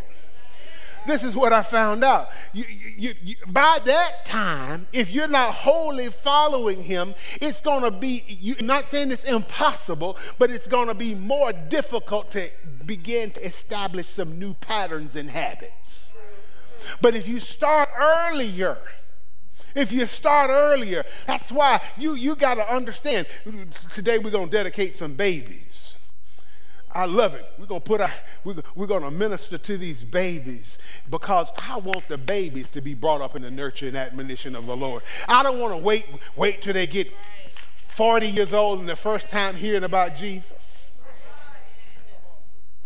[1.07, 2.29] This is what I found out.
[2.53, 2.65] You,
[2.97, 8.23] you, you, by that time, if you're not wholly following Him, it's going to be,
[8.27, 12.49] you're not saying it's impossible, but it's going to be more difficult to
[12.85, 16.12] begin to establish some new patterns and habits.
[17.01, 18.77] But if you start earlier,
[19.75, 23.27] if you start earlier, that's why you, you got to understand.
[23.93, 25.68] Today we're going to dedicate some babies.
[26.91, 27.45] I love it.
[27.58, 28.12] We're to put our,
[28.43, 33.36] we're, to minister to these babies because I want the babies to be brought up
[33.36, 35.04] in the nurture and admonition of the Lord.
[35.28, 37.12] I don't want to wait, wait till they get
[37.75, 40.93] 40 years old and the first time hearing about Jesus.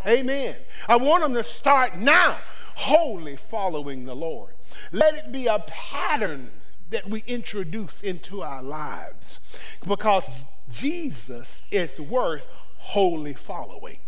[0.06, 0.56] Amen.
[0.86, 2.38] I want them to start now
[2.74, 4.52] wholly following the Lord.
[4.92, 6.50] Let it be a pattern
[6.90, 9.40] that we introduce into our lives
[9.86, 10.28] because
[10.70, 12.46] Jesus is worth
[12.84, 13.98] wholly following.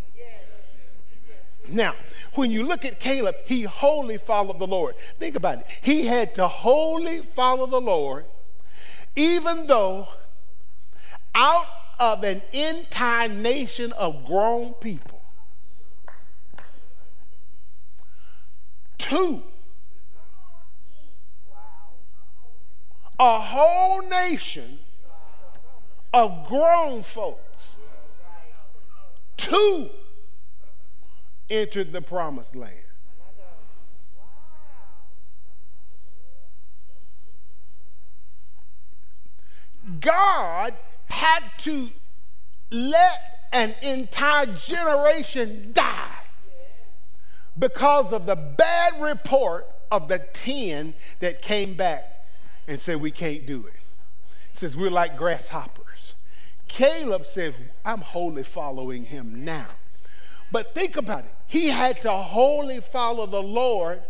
[1.69, 1.95] Now,
[2.35, 4.97] when you look at Caleb, he wholly followed the Lord.
[5.19, 5.67] Think about it.
[5.83, 8.27] He had to wholly follow the Lord,
[9.17, 10.09] even though
[11.35, 11.67] out
[11.99, 15.23] of an entire nation of grown people,
[18.99, 19.43] two.
[23.19, 24.79] A whole nation
[26.13, 27.41] of grown folks,
[29.47, 29.91] two
[31.49, 32.73] entered the promised land.
[40.01, 40.75] God
[41.07, 41.91] had to
[42.73, 46.11] let an entire generation die
[47.57, 52.27] because of the bad report of the 10 that came back
[52.67, 53.81] and said, We can't do it.
[54.53, 56.16] He says, We're like grasshoppers.
[56.69, 57.55] Caleb said,
[57.85, 59.67] I'm wholly following him now.
[60.53, 61.35] But think about it.
[61.47, 64.03] He had to wholly follow the Lord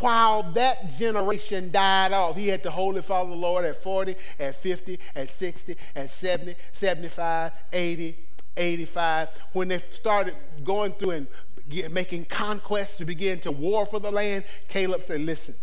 [0.00, 2.36] while that generation died off.
[2.36, 6.56] He had to wholly follow the Lord at 40, at 50, at 60, at 70,
[6.72, 8.18] 75, 80,
[8.56, 9.28] 85.
[9.52, 10.34] When they started
[10.64, 11.28] going through and
[11.90, 15.54] making conquests to begin to war for the land, Caleb said, Listen,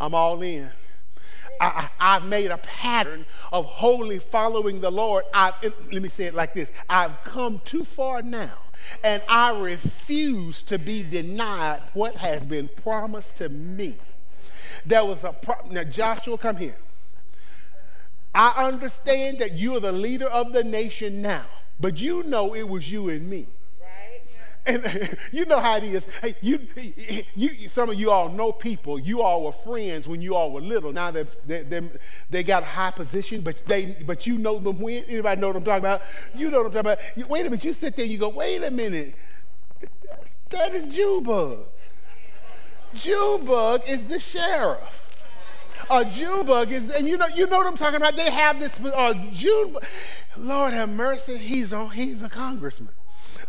[0.00, 0.70] I'm all in.
[1.60, 5.24] I, have made a pattern of wholly following the Lord.
[5.32, 8.58] I've, let me say it like this I've come too far now,
[9.02, 13.96] and I refuse to be denied what has been promised to me.
[14.86, 16.76] There was a pro- now Joshua, come here.
[18.34, 21.46] I understand that you are the leader of the nation now,
[21.78, 23.46] but you know it was you and me.
[24.66, 26.06] And you know how it is.
[26.16, 26.66] Hey, you,
[27.34, 28.98] you, some of you all know people.
[28.98, 30.92] You all were friends when you all were little.
[30.92, 31.82] Now they they
[32.30, 35.04] they got a high position, but they but you know them when.
[35.04, 36.02] Anybody know what I'm talking about?
[36.34, 37.30] You know what I'm talking about.
[37.30, 37.64] Wait a minute.
[37.64, 38.04] You sit there.
[38.04, 38.28] And You go.
[38.30, 39.14] Wait a minute.
[40.50, 41.66] That is Junebug.
[42.94, 45.10] Junebug is the sheriff.
[45.90, 48.16] A Junebug is, and you know, you know what I'm talking about.
[48.16, 49.76] They have this uh, June.
[50.36, 51.36] Lord have mercy.
[51.36, 51.90] He's on.
[51.90, 52.94] He's a congressman.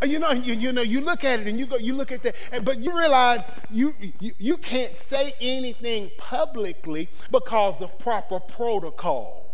[0.01, 2.11] Uh, you know, you, you, know, you look at it and you go, you look
[2.11, 3.41] at that, but you realize
[3.71, 9.45] you, you, you can't say anything publicly because of proper protocol.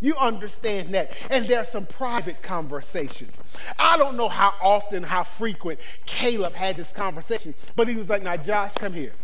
[0.00, 1.16] You understand that.
[1.30, 3.40] And there are some private conversations.
[3.78, 8.22] I don't know how often, how frequent Caleb had this conversation, but he was like,
[8.22, 9.14] Now, Josh, come here.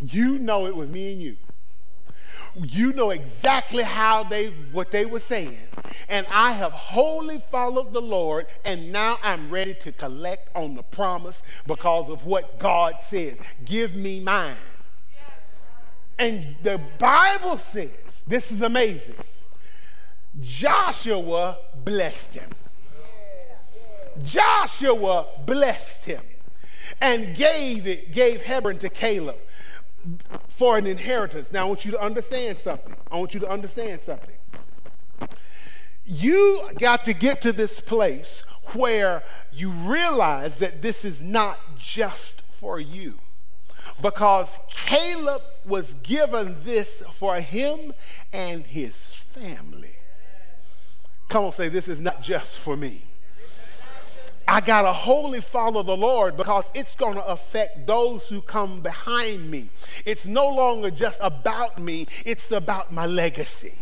[0.00, 1.36] You know it was me and you
[2.60, 5.58] you know exactly how they what they were saying.
[6.08, 10.82] And i have wholly followed the lord and now i'm ready to collect on the
[10.82, 13.38] promise because of what god says.
[13.64, 14.56] Give me mine.
[16.18, 19.16] And the bible says this is amazing.
[20.40, 22.50] Joshua blessed him.
[24.22, 26.22] Joshua blessed him
[27.00, 29.36] and gave it gave hebron to caleb
[30.48, 31.52] for an inheritance.
[31.52, 32.94] Now, I want you to understand something.
[33.10, 34.34] I want you to understand something.
[36.04, 39.22] You got to get to this place where
[39.52, 43.18] you realize that this is not just for you.
[44.00, 47.92] Because Caleb was given this for him
[48.32, 49.96] and his family.
[51.28, 53.02] Come on, say, this is not just for me.
[54.52, 58.82] I got to wholly follow the Lord because it's going to affect those who come
[58.82, 59.70] behind me.
[60.04, 63.72] It's no longer just about me, it's about my legacy.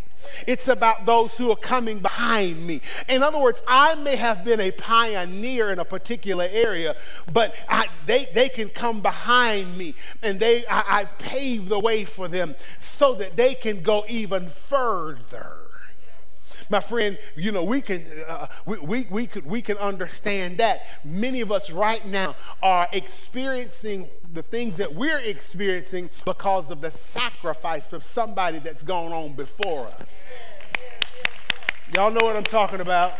[0.47, 2.83] It's about those who are coming behind me.
[3.09, 6.95] In other words, I may have been a pioneer in a particular area,
[7.33, 12.05] but I, they, they can come behind me and they, I, I pave the way
[12.05, 15.60] for them so that they can go even further.
[16.71, 20.87] My friend, you know, we can, uh, we, we, we, could, we can understand that.
[21.05, 26.93] Many of us right now are experiencing the things that we're experiencing because of the
[26.93, 30.29] sacrifice of somebody that's gone on before us.
[31.95, 33.15] Y'all know what I'm talking about?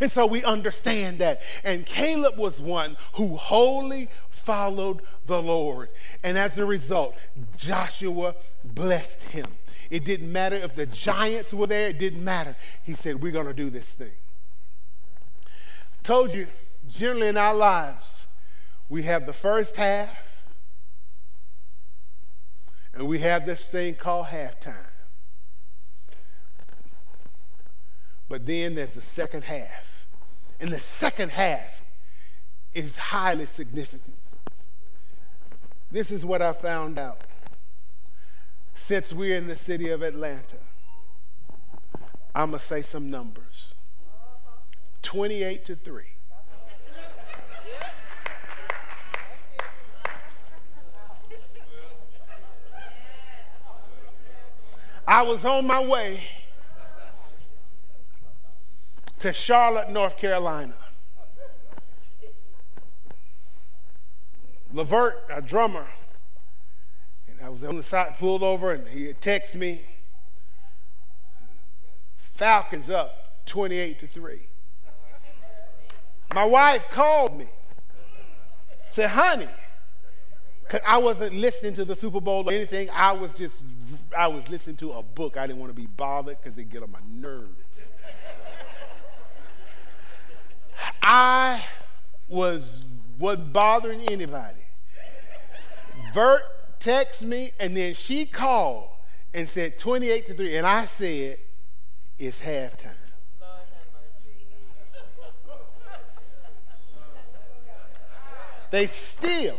[0.00, 1.40] And so we understand that.
[1.64, 5.88] And Caleb was one who wholly followed the Lord.
[6.22, 7.16] And as a result,
[7.56, 8.34] Joshua
[8.64, 9.57] blessed him.
[9.90, 12.56] It didn't matter if the giants were there, it didn't matter.
[12.82, 14.12] He said, We're going to do this thing.
[16.02, 16.46] Told you,
[16.88, 18.26] generally in our lives,
[18.88, 20.24] we have the first half,
[22.94, 24.88] and we have this thing called halftime.
[28.28, 30.06] But then there's the second half.
[30.60, 31.82] And the second half
[32.74, 34.14] is highly significant.
[35.90, 37.22] This is what I found out
[38.78, 40.56] since we're in the city of Atlanta,
[42.34, 43.74] I'm going to say some numbers
[45.02, 46.04] 28 to 3.
[55.06, 56.22] I was on my way
[59.20, 60.74] to Charlotte, North Carolina.
[64.72, 65.86] Levert, a drummer,
[67.48, 69.80] I was on the side, pulled over, and he texted me.
[72.14, 74.40] Falcons up 28 to 3.
[76.34, 77.46] My wife called me,
[78.88, 79.48] said, honey,
[80.60, 82.90] because I wasn't listening to the Super Bowl or anything.
[82.90, 83.64] I was just,
[84.14, 85.38] I was listening to a book.
[85.38, 87.62] I didn't want to be bothered because it get on my nerves.
[91.02, 91.64] I
[92.28, 92.84] was,
[93.18, 94.66] wasn't bothering anybody.
[96.12, 96.42] Vert
[96.80, 98.88] texted me, and then she called
[99.34, 100.56] and said 28 to 3.
[100.56, 101.38] And I said,
[102.18, 102.94] It's halftime.
[108.70, 109.58] They still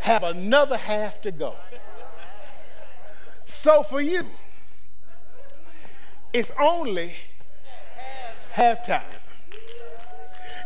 [0.00, 1.54] have another half to go.
[3.44, 4.26] So for you,
[6.32, 7.14] it's only
[8.54, 9.02] halftime.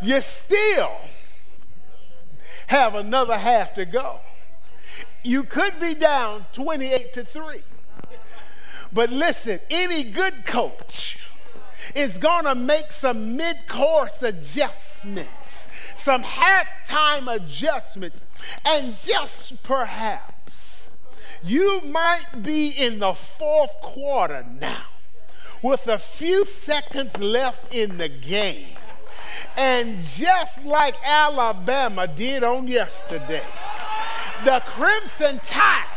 [0.02, 0.92] You still
[2.68, 4.20] have another half to go.
[5.22, 7.60] You could be down 28 to 3.
[8.92, 11.18] But listen, any good coach
[11.94, 18.24] is going to make some mid course adjustments, some halftime adjustments,
[18.64, 20.88] and just perhaps
[21.42, 24.86] you might be in the fourth quarter now
[25.62, 28.76] with a few seconds left in the game.
[29.56, 33.42] And just like Alabama did on yesterday,
[34.42, 35.88] the Crimson Tide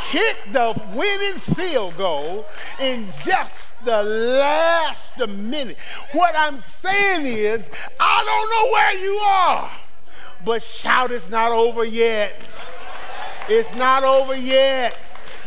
[0.00, 2.46] kicked the winning field goal
[2.80, 5.76] in just the last minute.
[6.12, 7.68] What I'm saying is,
[8.00, 9.70] I don't know where you are,
[10.44, 12.40] but shout, it's not over yet.
[13.48, 14.96] It's not over yet.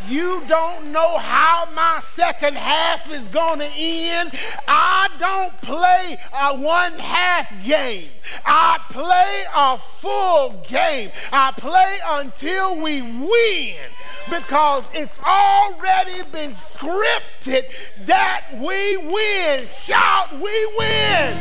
[0.08, 4.30] You don't know how my second half is going to end.
[4.68, 8.10] I don't play a one half game.
[8.44, 11.10] I play a full game.
[11.32, 13.90] I play until we win
[14.30, 17.64] because it's already been scripted
[18.06, 19.66] that we win.
[19.66, 21.36] Shout, we win.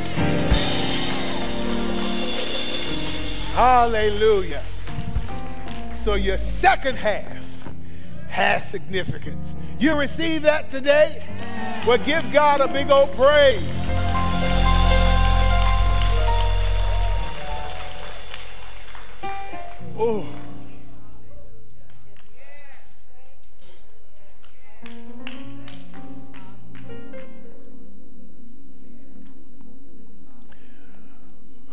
[3.54, 4.64] Hallelujah.
[5.94, 7.45] So your second half
[8.36, 9.56] has significance.
[9.80, 11.26] You receive that today?
[11.88, 13.72] Well, give God a big old praise.
[19.98, 20.28] Oh.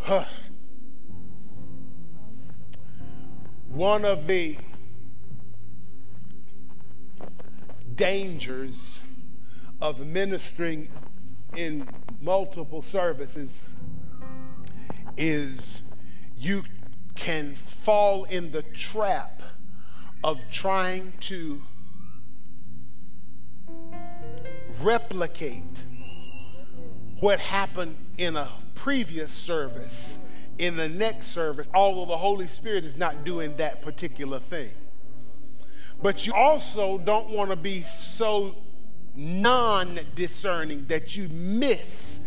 [0.03, 0.25] Huh.
[3.67, 4.57] One of the
[7.97, 9.01] dangers
[9.81, 10.89] of ministering
[11.57, 11.89] in
[12.21, 13.77] multiple services
[15.17, 15.83] is
[16.37, 16.65] you
[17.15, 19.43] can fall in the trap
[20.25, 21.63] of trying to
[24.81, 25.83] replicate
[27.21, 30.19] what happened in a previous service
[30.59, 34.71] in the next service, although the Holy Spirit is not doing that particular thing.
[36.03, 38.57] But you also don't want to be so
[39.15, 42.19] non discerning that you miss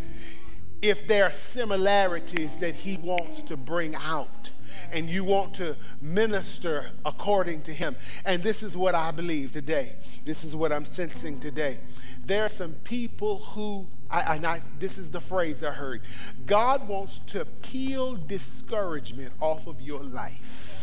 [0.81, 4.51] if there are similarities that he wants to bring out
[4.91, 7.95] and you want to minister according to him.
[8.23, 9.95] And this is what I believe today.
[10.25, 11.79] This is what I'm sensing today.
[12.23, 16.01] There are some people who, I, and I, this is the phrase I heard
[16.45, 20.74] God wants to peel discouragement off of your life.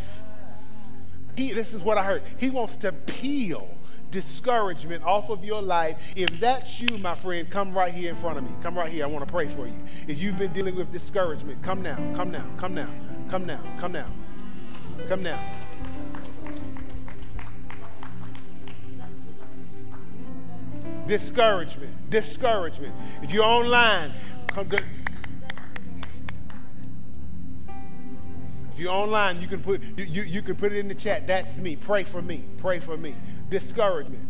[1.36, 2.22] He, this is what I heard.
[2.38, 3.68] He wants to peel
[4.10, 6.12] discouragement off of your life.
[6.16, 8.50] If that's you, my friend, come right here in front of me.
[8.62, 9.04] Come right here.
[9.04, 9.74] I want to pray for you.
[10.06, 12.90] If you've been dealing with discouragement, come now, come now, come now,
[13.28, 14.06] come now, come now,
[15.08, 15.52] come now.
[21.06, 22.94] Discouragement, discouragement.
[23.22, 24.12] If you're online,
[24.48, 24.82] come to
[28.82, 31.26] you're online, you can put you, you, you can put it in the chat.
[31.26, 31.76] That's me.
[31.76, 32.44] Pray for me.
[32.58, 33.14] Pray for me.
[33.48, 34.28] Discouragement.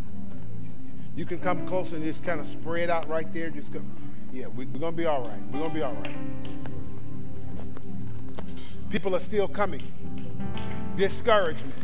[1.16, 3.50] You can come closer and just kind of spread out right there.
[3.50, 3.90] Just come.
[4.30, 5.40] Yeah, we, we're gonna be all right.
[5.50, 6.16] We're gonna be all right.
[8.90, 9.82] People are still coming.
[10.96, 11.74] Discouragement.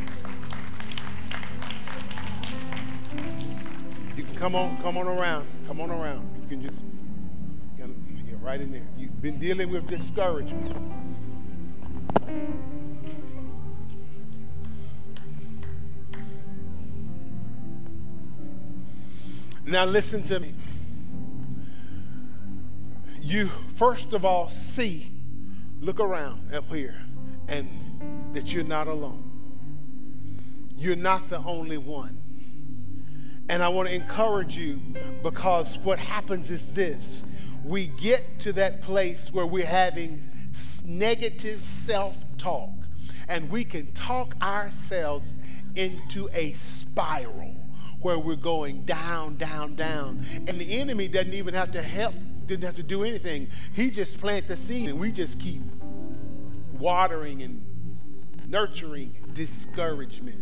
[4.15, 6.29] You can come on, come on around, come on around.
[6.43, 6.81] You can just,
[7.79, 7.87] yeah,
[8.43, 8.87] right in there.
[8.97, 10.77] You've been dealing with discouragement.
[19.69, 20.55] Now, listen to me.
[23.21, 25.13] You, first of all, see,
[25.81, 26.97] look around up here,
[27.49, 27.69] and
[28.33, 29.31] that you're not alone.
[30.77, 32.19] You're not the only one.
[33.51, 34.81] And I want to encourage you
[35.23, 37.25] because what happens is this
[37.65, 40.23] we get to that place where we're having
[40.89, 42.73] negative self talk,
[43.29, 45.35] and we can talk ourselves
[45.75, 47.55] into a spiral
[48.01, 50.25] where we're going down, down, down.
[50.47, 52.15] And the enemy doesn't even have to help,
[52.47, 53.49] didn't have to do anything.
[53.75, 55.63] He just plant the seed, and we just keep
[56.73, 57.65] watering and
[58.49, 60.39] nurturing discouragement.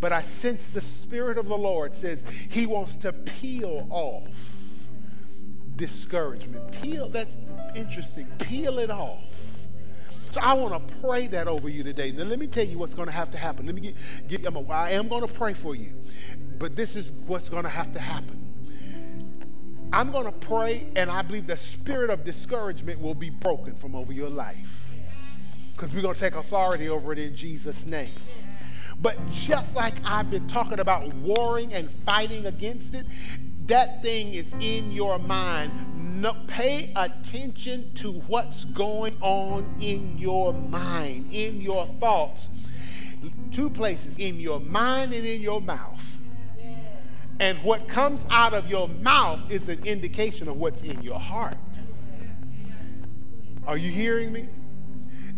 [0.00, 4.28] But I sense the Spirit of the Lord says He wants to peel off
[5.76, 6.70] discouragement.
[6.72, 7.36] Peel, that's
[7.74, 8.26] interesting.
[8.38, 9.63] Peel it off.
[10.34, 12.10] So I want to pray that over you today.
[12.10, 13.66] Now let me tell you what's going to have to happen.
[13.66, 13.94] Let me get,
[14.26, 15.94] get I'm a, I am going to pray for you.
[16.58, 18.40] But this is what's going to have to happen.
[19.92, 23.94] I'm going to pray, and I believe the spirit of discouragement will be broken from
[23.94, 24.90] over your life.
[25.72, 28.08] Because we're going to take authority over it in Jesus' name.
[29.00, 33.06] But just like I've been talking about warring and fighting against it,
[33.66, 35.72] that thing is in your mind.
[36.20, 42.50] No, pay attention to what's going on in your mind, in your thoughts.
[43.50, 46.18] Two places in your mind and in your mouth.
[47.40, 51.56] And what comes out of your mouth is an indication of what's in your heart.
[53.66, 54.48] Are you hearing me?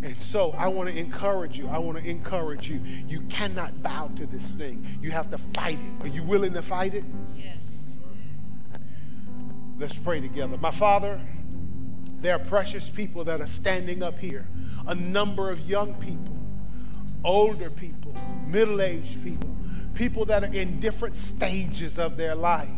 [0.03, 1.69] And so I want to encourage you.
[1.69, 2.81] I want to encourage you.
[3.09, 4.85] You cannot bow to this thing.
[5.01, 6.05] You have to fight it.
[6.05, 7.05] Are you willing to fight it?
[7.37, 7.57] Yes.
[9.79, 10.57] Let's pray together.
[10.57, 11.21] My Father,
[12.21, 14.47] there are precious people that are standing up here.
[14.87, 16.35] A number of young people,
[17.23, 18.15] older people,
[18.47, 19.55] middle aged people,
[19.93, 22.71] people that are in different stages of their life.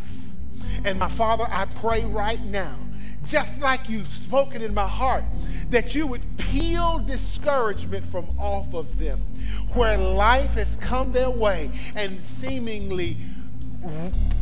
[0.85, 2.77] And my Father, I pray right now,
[3.25, 5.23] just like you've spoken in my heart,
[5.71, 9.21] that you would peel discouragement from off of them,
[9.75, 13.17] where life has come their way and seemingly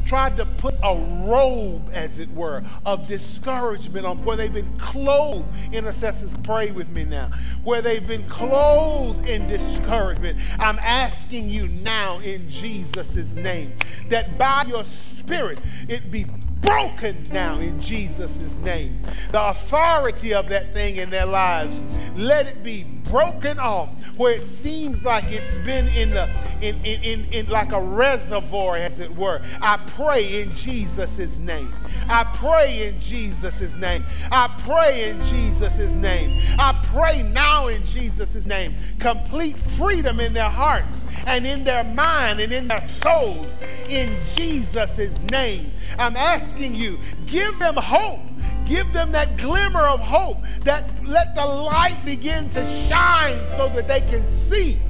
[0.06, 0.96] tried to put a
[1.28, 5.46] robe, as it were, of discouragement on where they've been clothed.
[5.72, 7.30] Intercessors, pray with me now.
[7.64, 10.38] Where they've been clothed in discouragement.
[10.58, 13.72] I'm asking you now in Jesus' name
[14.08, 16.26] that by your spirit it be
[16.62, 19.00] broken now in Jesus' name.
[19.32, 21.82] The authority of that thing in their lives,
[22.16, 26.28] let it be broken off where it seems like it's been in the
[26.60, 29.42] in, in, in, in like a reservoir, as it were.
[29.60, 31.72] I pray in Jesus' name.
[32.08, 34.04] I pray in Jesus' name.
[34.30, 36.40] I pray in Jesus' name.
[36.58, 38.74] I pray now in Jesus' name.
[38.98, 43.46] Complete freedom in their hearts and in their mind and in their souls
[43.90, 45.68] in Jesus' name.
[45.98, 48.20] I'm asking you, give them hope.
[48.64, 53.86] Give them that glimmer of hope that let the light begin to shine so that
[53.86, 54.80] they can see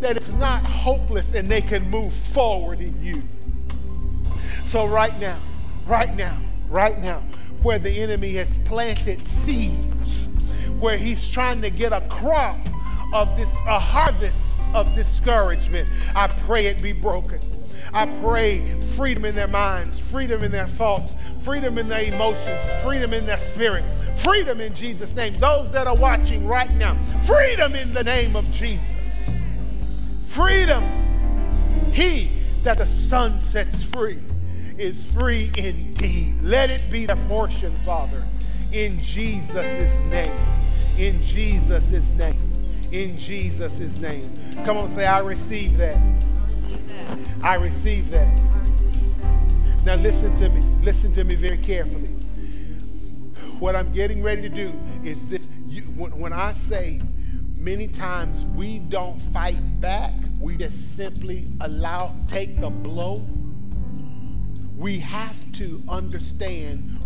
[0.00, 3.22] that it's not hopeless and they can move forward in you.
[4.66, 5.38] So, right now,
[5.86, 6.38] right now,
[6.68, 7.22] right now,
[7.62, 10.28] where the enemy has planted seeds,
[10.80, 12.58] where he's trying to get a crop
[13.12, 14.38] of this, a harvest
[14.74, 17.40] of discouragement, I pray it be broken.
[17.92, 23.12] I pray freedom in their minds, freedom in their thoughts, freedom in their emotions, freedom
[23.12, 23.84] in their spirit,
[24.16, 25.34] freedom in Jesus' name.
[25.34, 29.30] Those that are watching right now, freedom in the name of Jesus.
[30.26, 30.84] Freedom.
[31.92, 32.32] He
[32.64, 34.18] that the Son sets free
[34.78, 36.34] is free indeed.
[36.42, 38.24] Let it be the portion, Father,
[38.72, 40.36] in Jesus' name.
[40.96, 42.52] In Jesus' name.
[42.92, 44.32] In Jesus' name.
[44.64, 45.98] Come on, say, I receive that.
[47.42, 48.40] I receive that.
[49.84, 50.60] Now, listen to me.
[50.82, 52.08] Listen to me very carefully.
[53.58, 54.72] What I'm getting ready to do
[55.02, 55.48] is this.
[55.66, 57.00] You, when, when I say
[57.58, 63.26] many times we don't fight back, we just simply allow, take the blow.
[64.76, 66.98] We have to understand,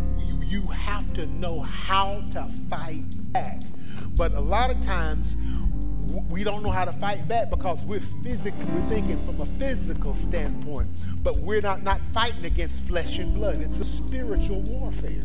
[0.47, 3.63] you, have to know how to fight back.
[4.17, 5.37] But a lot of times,
[6.31, 10.15] we don't know how to fight back because we're physically we're thinking from a physical
[10.15, 10.89] standpoint.
[11.23, 13.59] But we're not not fighting against flesh and blood.
[13.59, 15.23] It's a spiritual warfare.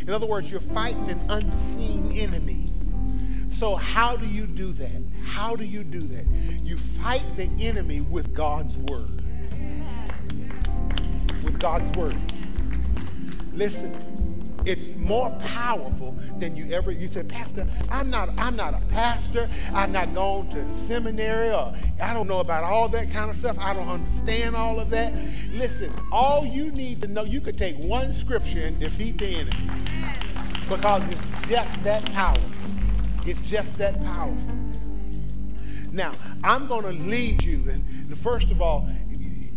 [0.00, 2.68] In other words you're fighting an unseen enemy.
[3.48, 5.02] So how do you do that?
[5.24, 6.26] How do you do that?
[6.62, 9.21] You fight the enemy with god's word
[11.62, 12.16] god's word
[13.54, 14.12] listen
[14.64, 16.92] it's more powerful than you ever.
[16.92, 18.30] You say, Pastor, I'm not.
[18.38, 19.48] I'm not a pastor.
[19.72, 23.58] I'm not going to seminary, or I don't know about all that kind of stuff.
[23.58, 25.14] I don't understand all of that.
[25.52, 29.70] Listen, all you need to know, you could take one scripture and defeat the enemy
[30.68, 32.70] because it's just that powerful.
[33.26, 34.54] It's just that powerful.
[35.90, 38.88] Now, I'm going to lead you, and first of all,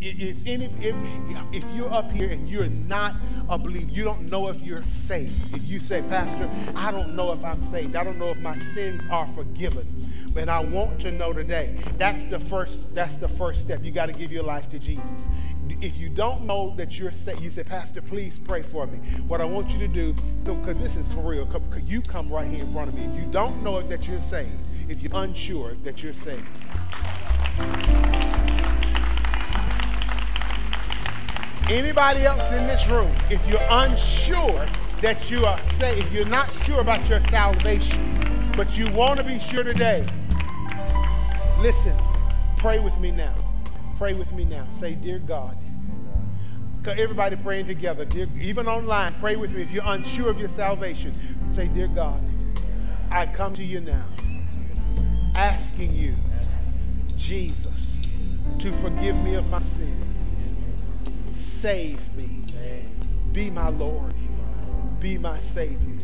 [0.06, 0.96] it's any, if,
[1.52, 3.16] if you're up here and you're not
[3.50, 5.56] a believer, you don't know if you're saved.
[5.56, 7.96] If you say, Pastor, I don't know if I'm saved.
[7.96, 9.88] I don't know if my sins are forgiven.
[10.38, 11.78] And I want to know today.
[11.98, 12.94] That's the first.
[12.94, 13.86] That's the first step.
[13.86, 15.28] You got to give your life to Jesus.
[15.82, 18.98] If you don't know that you're saved, you say, Pastor, please pray for me.
[19.28, 21.50] What I want you to do, because this is for real.
[21.86, 23.06] You come right here in front of me.
[23.06, 24.52] If you don't know that you're saved,
[24.90, 26.46] if you're unsure that you're saved.
[31.70, 34.68] Anybody else in this room, if you're unsure
[35.02, 39.26] that you are saved, if you're not sure about your salvation, but you want to
[39.26, 40.06] be sure today,
[41.60, 41.98] listen,
[42.58, 43.34] pray with me now.
[43.98, 44.68] Pray with me now.
[44.80, 45.58] Say, Dear God,
[46.86, 49.64] everybody praying together, dear, even online, pray with me.
[49.64, 51.14] If you're unsure of your salvation,
[51.52, 52.22] say, Dear God,
[53.10, 54.06] I come to you now,
[55.34, 56.14] asking you,
[57.18, 57.98] Jesus,
[58.60, 60.05] to forgive me of my sin
[61.56, 62.44] Save me.
[63.32, 64.14] Be my Lord.
[65.00, 65.98] Be my Savior.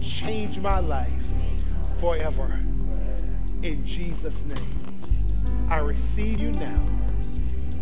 [0.00, 1.26] Change my life
[1.98, 2.60] forever.
[3.62, 5.68] In Jesus' name.
[5.68, 6.86] I receive you now.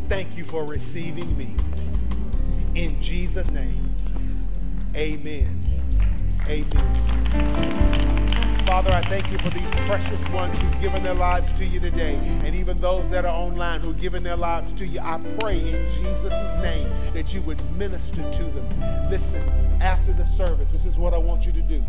[0.08, 1.54] Thank you for receiving me.
[2.74, 3.94] In Jesus' name.
[4.94, 5.60] Amen.
[6.48, 7.91] Amen.
[8.66, 12.14] Father, I thank you for these precious ones who've given their lives to you today.
[12.44, 15.90] And even those that are online who've given their lives to you, I pray in
[15.90, 18.68] Jesus' name that you would minister to them.
[19.10, 19.46] Listen,
[19.80, 21.84] after the service, this is what I want you to do.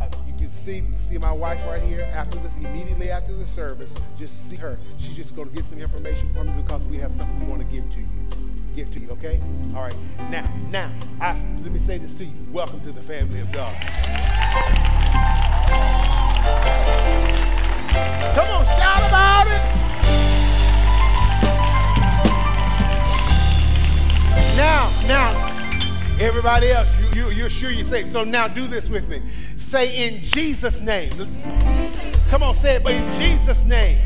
[0.00, 3.94] Uh, you can see, see my wife right here after this, immediately after the service.
[4.18, 4.78] Just see her.
[4.98, 7.62] She's just going to get some information from you because we have something we want
[7.62, 8.08] to give to you
[8.74, 9.38] give to you, okay?
[9.76, 9.94] All right.
[10.30, 10.90] Now, now,
[11.20, 11.32] I,
[11.62, 12.32] let me say this to you.
[12.50, 14.81] Welcome to the family of God.
[18.34, 19.62] Come on, shout about it.
[24.56, 28.12] Now, now, everybody else, you, you, you're sure you're safe.
[28.12, 29.22] So now do this with me.
[29.56, 31.10] Say in Jesus' name.
[32.30, 33.98] Come on, say it, but in Jesus' name.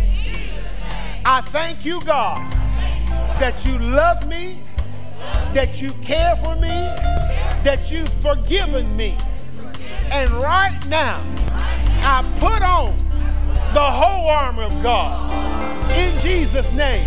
[1.25, 2.53] I thank you, God,
[3.41, 4.61] that you love me,
[5.55, 6.69] that you care for me,
[7.65, 9.17] that you've forgiven me.
[10.11, 11.21] And right now,
[11.99, 12.97] I put on
[13.73, 15.31] the whole armor of God
[15.97, 17.07] in Jesus' name.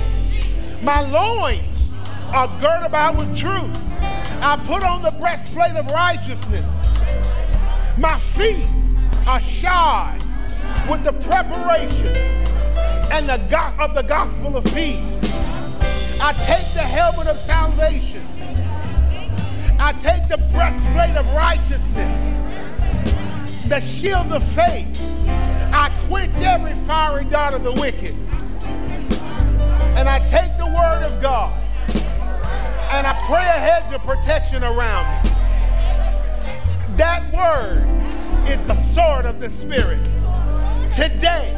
[0.82, 1.92] My loins
[2.34, 3.78] are girt about with truth.
[4.42, 6.66] I put on the breastplate of righteousness.
[7.98, 8.68] My feet
[9.28, 10.24] are shod
[10.90, 12.16] with the preparation
[13.12, 16.20] and the go- of the gospel of peace.
[16.22, 18.26] I take the helmet of salvation.
[19.80, 22.30] I take the breastplate of righteousness
[23.70, 25.19] the shield of faith.
[25.80, 28.14] I quench every fiery dart of the wicked.
[29.96, 31.58] And I take the word of God
[32.92, 35.30] and I pray a hedge of protection around me.
[36.98, 37.88] That word
[38.50, 40.04] is the sword of the Spirit.
[40.94, 41.56] Today,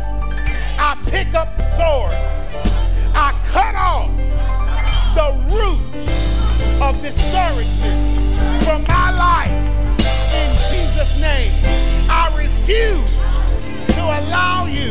[0.78, 2.12] I pick up the sword.
[3.16, 4.12] I cut off
[5.16, 5.82] the root
[6.80, 11.52] of discouragement from my life in Jesus' name.
[12.08, 13.31] I refuse
[14.02, 14.90] to allow you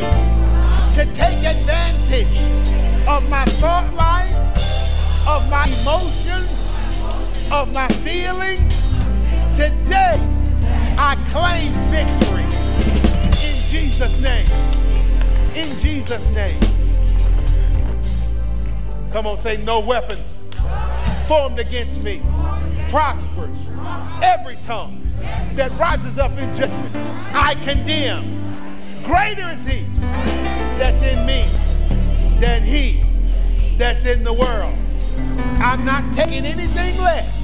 [0.95, 2.39] to take advantage
[3.09, 4.31] of my thought life,
[5.27, 6.49] of my emotions,
[7.51, 8.95] of my feelings.
[9.57, 10.15] Today,
[10.97, 14.47] I claim victory in Jesus' name.
[15.57, 16.61] In Jesus' name.
[19.13, 20.23] Come on, say, no weapon
[21.27, 22.23] formed against me
[22.89, 23.73] prospers.
[24.23, 25.03] Every tongue
[25.55, 26.95] that rises up in judgment,
[27.35, 28.40] I condemn.
[29.05, 29.85] Greater is he
[30.79, 31.45] that's in me
[32.41, 33.03] than he
[33.77, 34.75] that's in the world.
[35.59, 37.37] I'm not taking anything less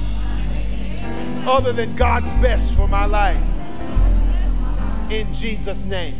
[1.47, 3.41] other than God's best for my life.
[5.09, 6.15] In Jesus' name.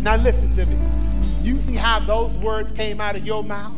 [0.00, 0.76] Now listen to me.
[1.42, 3.74] You see how those words came out of your mouth?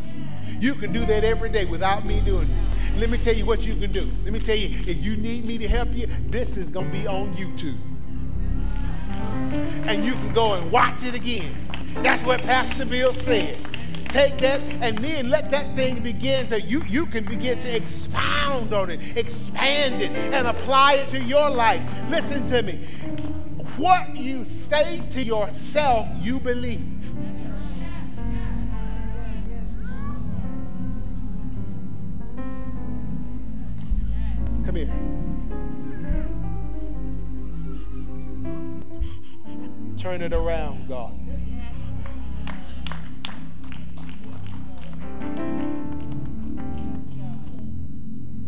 [0.60, 2.98] You can do that every day without me doing it.
[2.98, 4.10] Let me tell you what you can do.
[4.24, 6.92] Let me tell you, if you need me to help you, this is going to
[6.92, 7.78] be on YouTube.
[9.52, 11.54] And you can go and watch it again.
[12.02, 13.56] That's what Pastor Bill said.
[14.08, 18.72] Take that and then let that thing begin to, you, you can begin to expound
[18.72, 21.82] on it, expand it, and apply it to your life.
[22.08, 22.76] Listen to me.
[23.76, 27.10] What you say to yourself, you believe.
[34.64, 35.17] Come here.
[39.98, 41.12] Turn it around, God.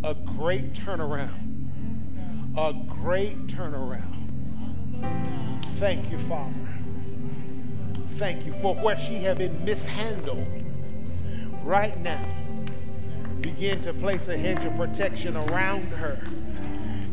[0.04, 1.66] A great turnaround.
[2.56, 5.64] A great turnaround.
[5.74, 6.54] Thank you, Father.
[8.10, 10.46] Thank you for where she had been mishandled.
[11.64, 12.24] Right now,
[13.40, 16.22] begin to place a hedge of protection around her.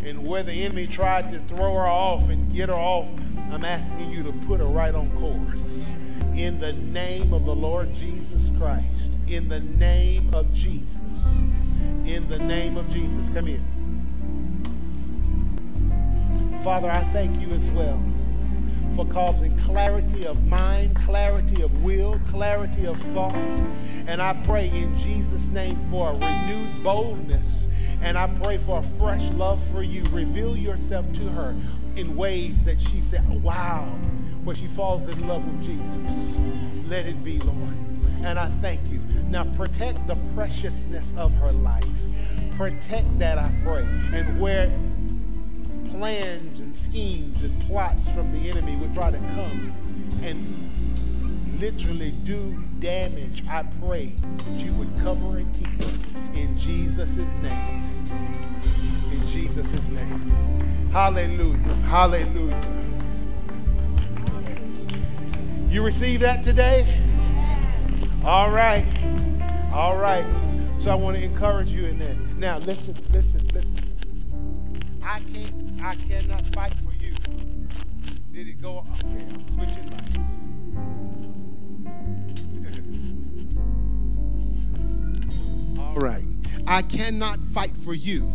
[0.05, 3.09] And where the enemy tried to throw her off and get her off,
[3.51, 5.91] I'm asking you to put her right on course.
[6.35, 9.09] In the name of the Lord Jesus Christ.
[9.27, 11.37] In the name of Jesus.
[12.05, 13.29] In the name of Jesus.
[13.29, 13.61] Come here.
[16.63, 18.01] Father, I thank you as well
[18.97, 23.31] for causing clarity of mind, clarity of will, clarity of thought.
[24.07, 27.67] And I pray in Jesus' name for a renewed boldness.
[28.01, 30.01] And I pray for a fresh love for you.
[30.05, 31.55] Reveal yourself to her
[31.95, 33.83] in ways that she said, wow,
[34.43, 36.39] where she falls in love with Jesus.
[36.89, 37.75] Let it be, Lord.
[38.23, 38.99] And I thank you.
[39.29, 41.85] Now protect the preciousness of her life.
[42.57, 43.87] Protect that, I pray.
[44.11, 44.71] And where
[45.97, 49.73] plans and schemes and plots from the enemy would try to come
[50.21, 57.17] and literally do damage, I pray that you would cover and keep her in Jesus'
[57.41, 57.83] name.
[59.11, 60.29] In Jesus' name.
[60.91, 61.57] Hallelujah.
[61.87, 62.61] Hallelujah.
[65.67, 67.01] You receive that today?
[68.23, 68.85] All right.
[69.73, 70.25] All right.
[70.77, 72.15] So I want to encourage you in that.
[72.37, 73.86] Now, listen, listen, listen.
[75.09, 77.15] I can't I cannot fight for you.
[78.33, 78.85] Did it go?
[79.05, 80.17] Okay, I'm switching lights.
[85.79, 86.25] All right.
[86.67, 88.25] I cannot fight for you,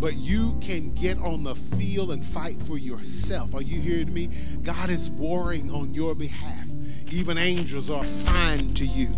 [0.00, 3.54] but you can get on the field and fight for yourself.
[3.54, 4.30] Are you hearing me?
[4.64, 6.66] God is warring on your behalf.
[7.12, 9.10] Even angels are assigned to you.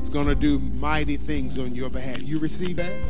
[0.00, 2.20] It's going to do mighty things on your behalf.
[2.24, 3.00] You receive that?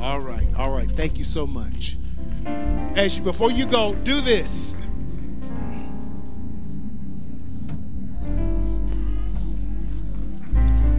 [0.00, 0.46] All right.
[0.56, 0.88] All right.
[0.90, 1.97] Thank you so much.
[2.98, 4.76] As you, before you go, do this.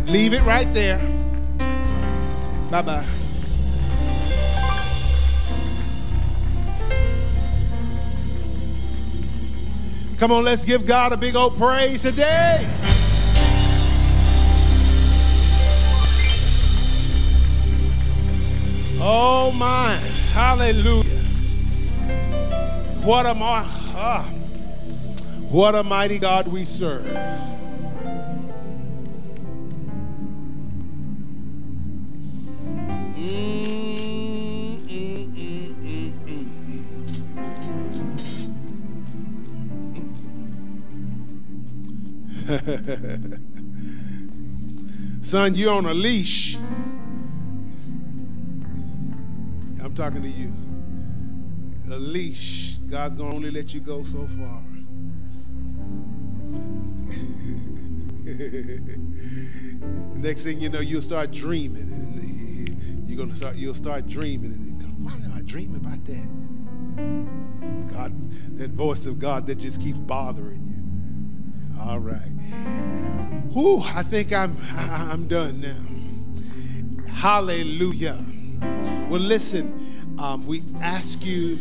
[0.07, 0.97] Leave it right there.
[2.71, 3.05] Bye bye.
[10.19, 12.65] Come on, let's give God a big old praise today.
[19.01, 19.99] Oh my,
[20.31, 21.18] hallelujah.
[23.03, 24.23] What a, ah,
[25.49, 27.05] what a mighty God we serve.
[33.15, 35.33] Mm, mm,
[42.49, 43.39] mm,
[45.25, 46.57] Son, you're on a leash.
[49.81, 50.51] I'm talking to you.
[51.91, 52.68] A leash.
[52.89, 54.63] God's going to only let you go so far.
[60.15, 63.55] Next thing you know, you'll start dreaming, and you're gonna start.
[63.55, 66.27] You'll start dreaming, and why am I dreaming about that?
[67.93, 68.19] God,
[68.57, 71.81] that voice of God that just keeps bothering you.
[71.81, 72.31] All right.
[73.53, 77.11] Whew, I think I'm I'm done now.
[77.11, 78.23] Hallelujah.
[79.09, 79.73] Well, listen,
[80.19, 81.57] um, we ask you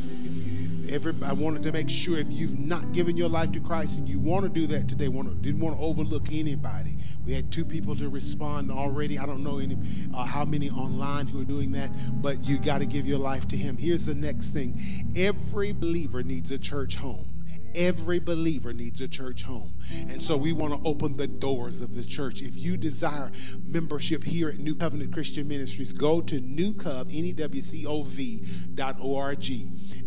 [0.90, 4.08] every, I wanted to make sure if you've not given your life to Christ and
[4.08, 6.96] you want to do that today, want to, didn't want to overlook anybody.
[7.24, 9.18] We had two people to respond already.
[9.18, 9.76] I don't know any,
[10.14, 13.46] uh, how many online who are doing that, but you got to give your life
[13.48, 13.76] to Him.
[13.76, 14.78] Here's the next thing
[15.16, 17.37] every believer needs a church home.
[17.78, 19.70] Every believer needs a church home.
[20.08, 22.42] And so we want to open the doors of the church.
[22.42, 23.30] If you desire
[23.64, 27.08] membership here at New Covenant Christian Ministries, go to newcov,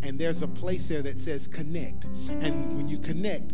[0.04, 2.06] And there's a place there that says connect.
[2.42, 3.54] And when you connect,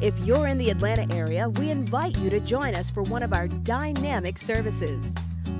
[0.00, 3.32] If you're in the Atlanta area, we invite you to join us for one of
[3.32, 5.14] our dynamic services.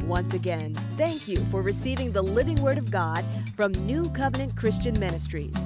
[0.05, 3.24] Once again, thank you for receiving the living Word of God
[3.57, 5.57] from New Covenant Christian Ministries,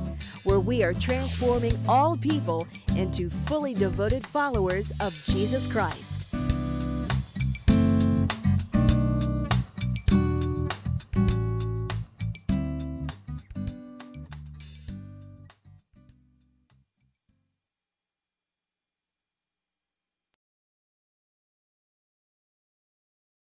[0.45, 2.67] where we are transforming all people
[2.97, 6.18] into fully devoted followers of Jesus Christ.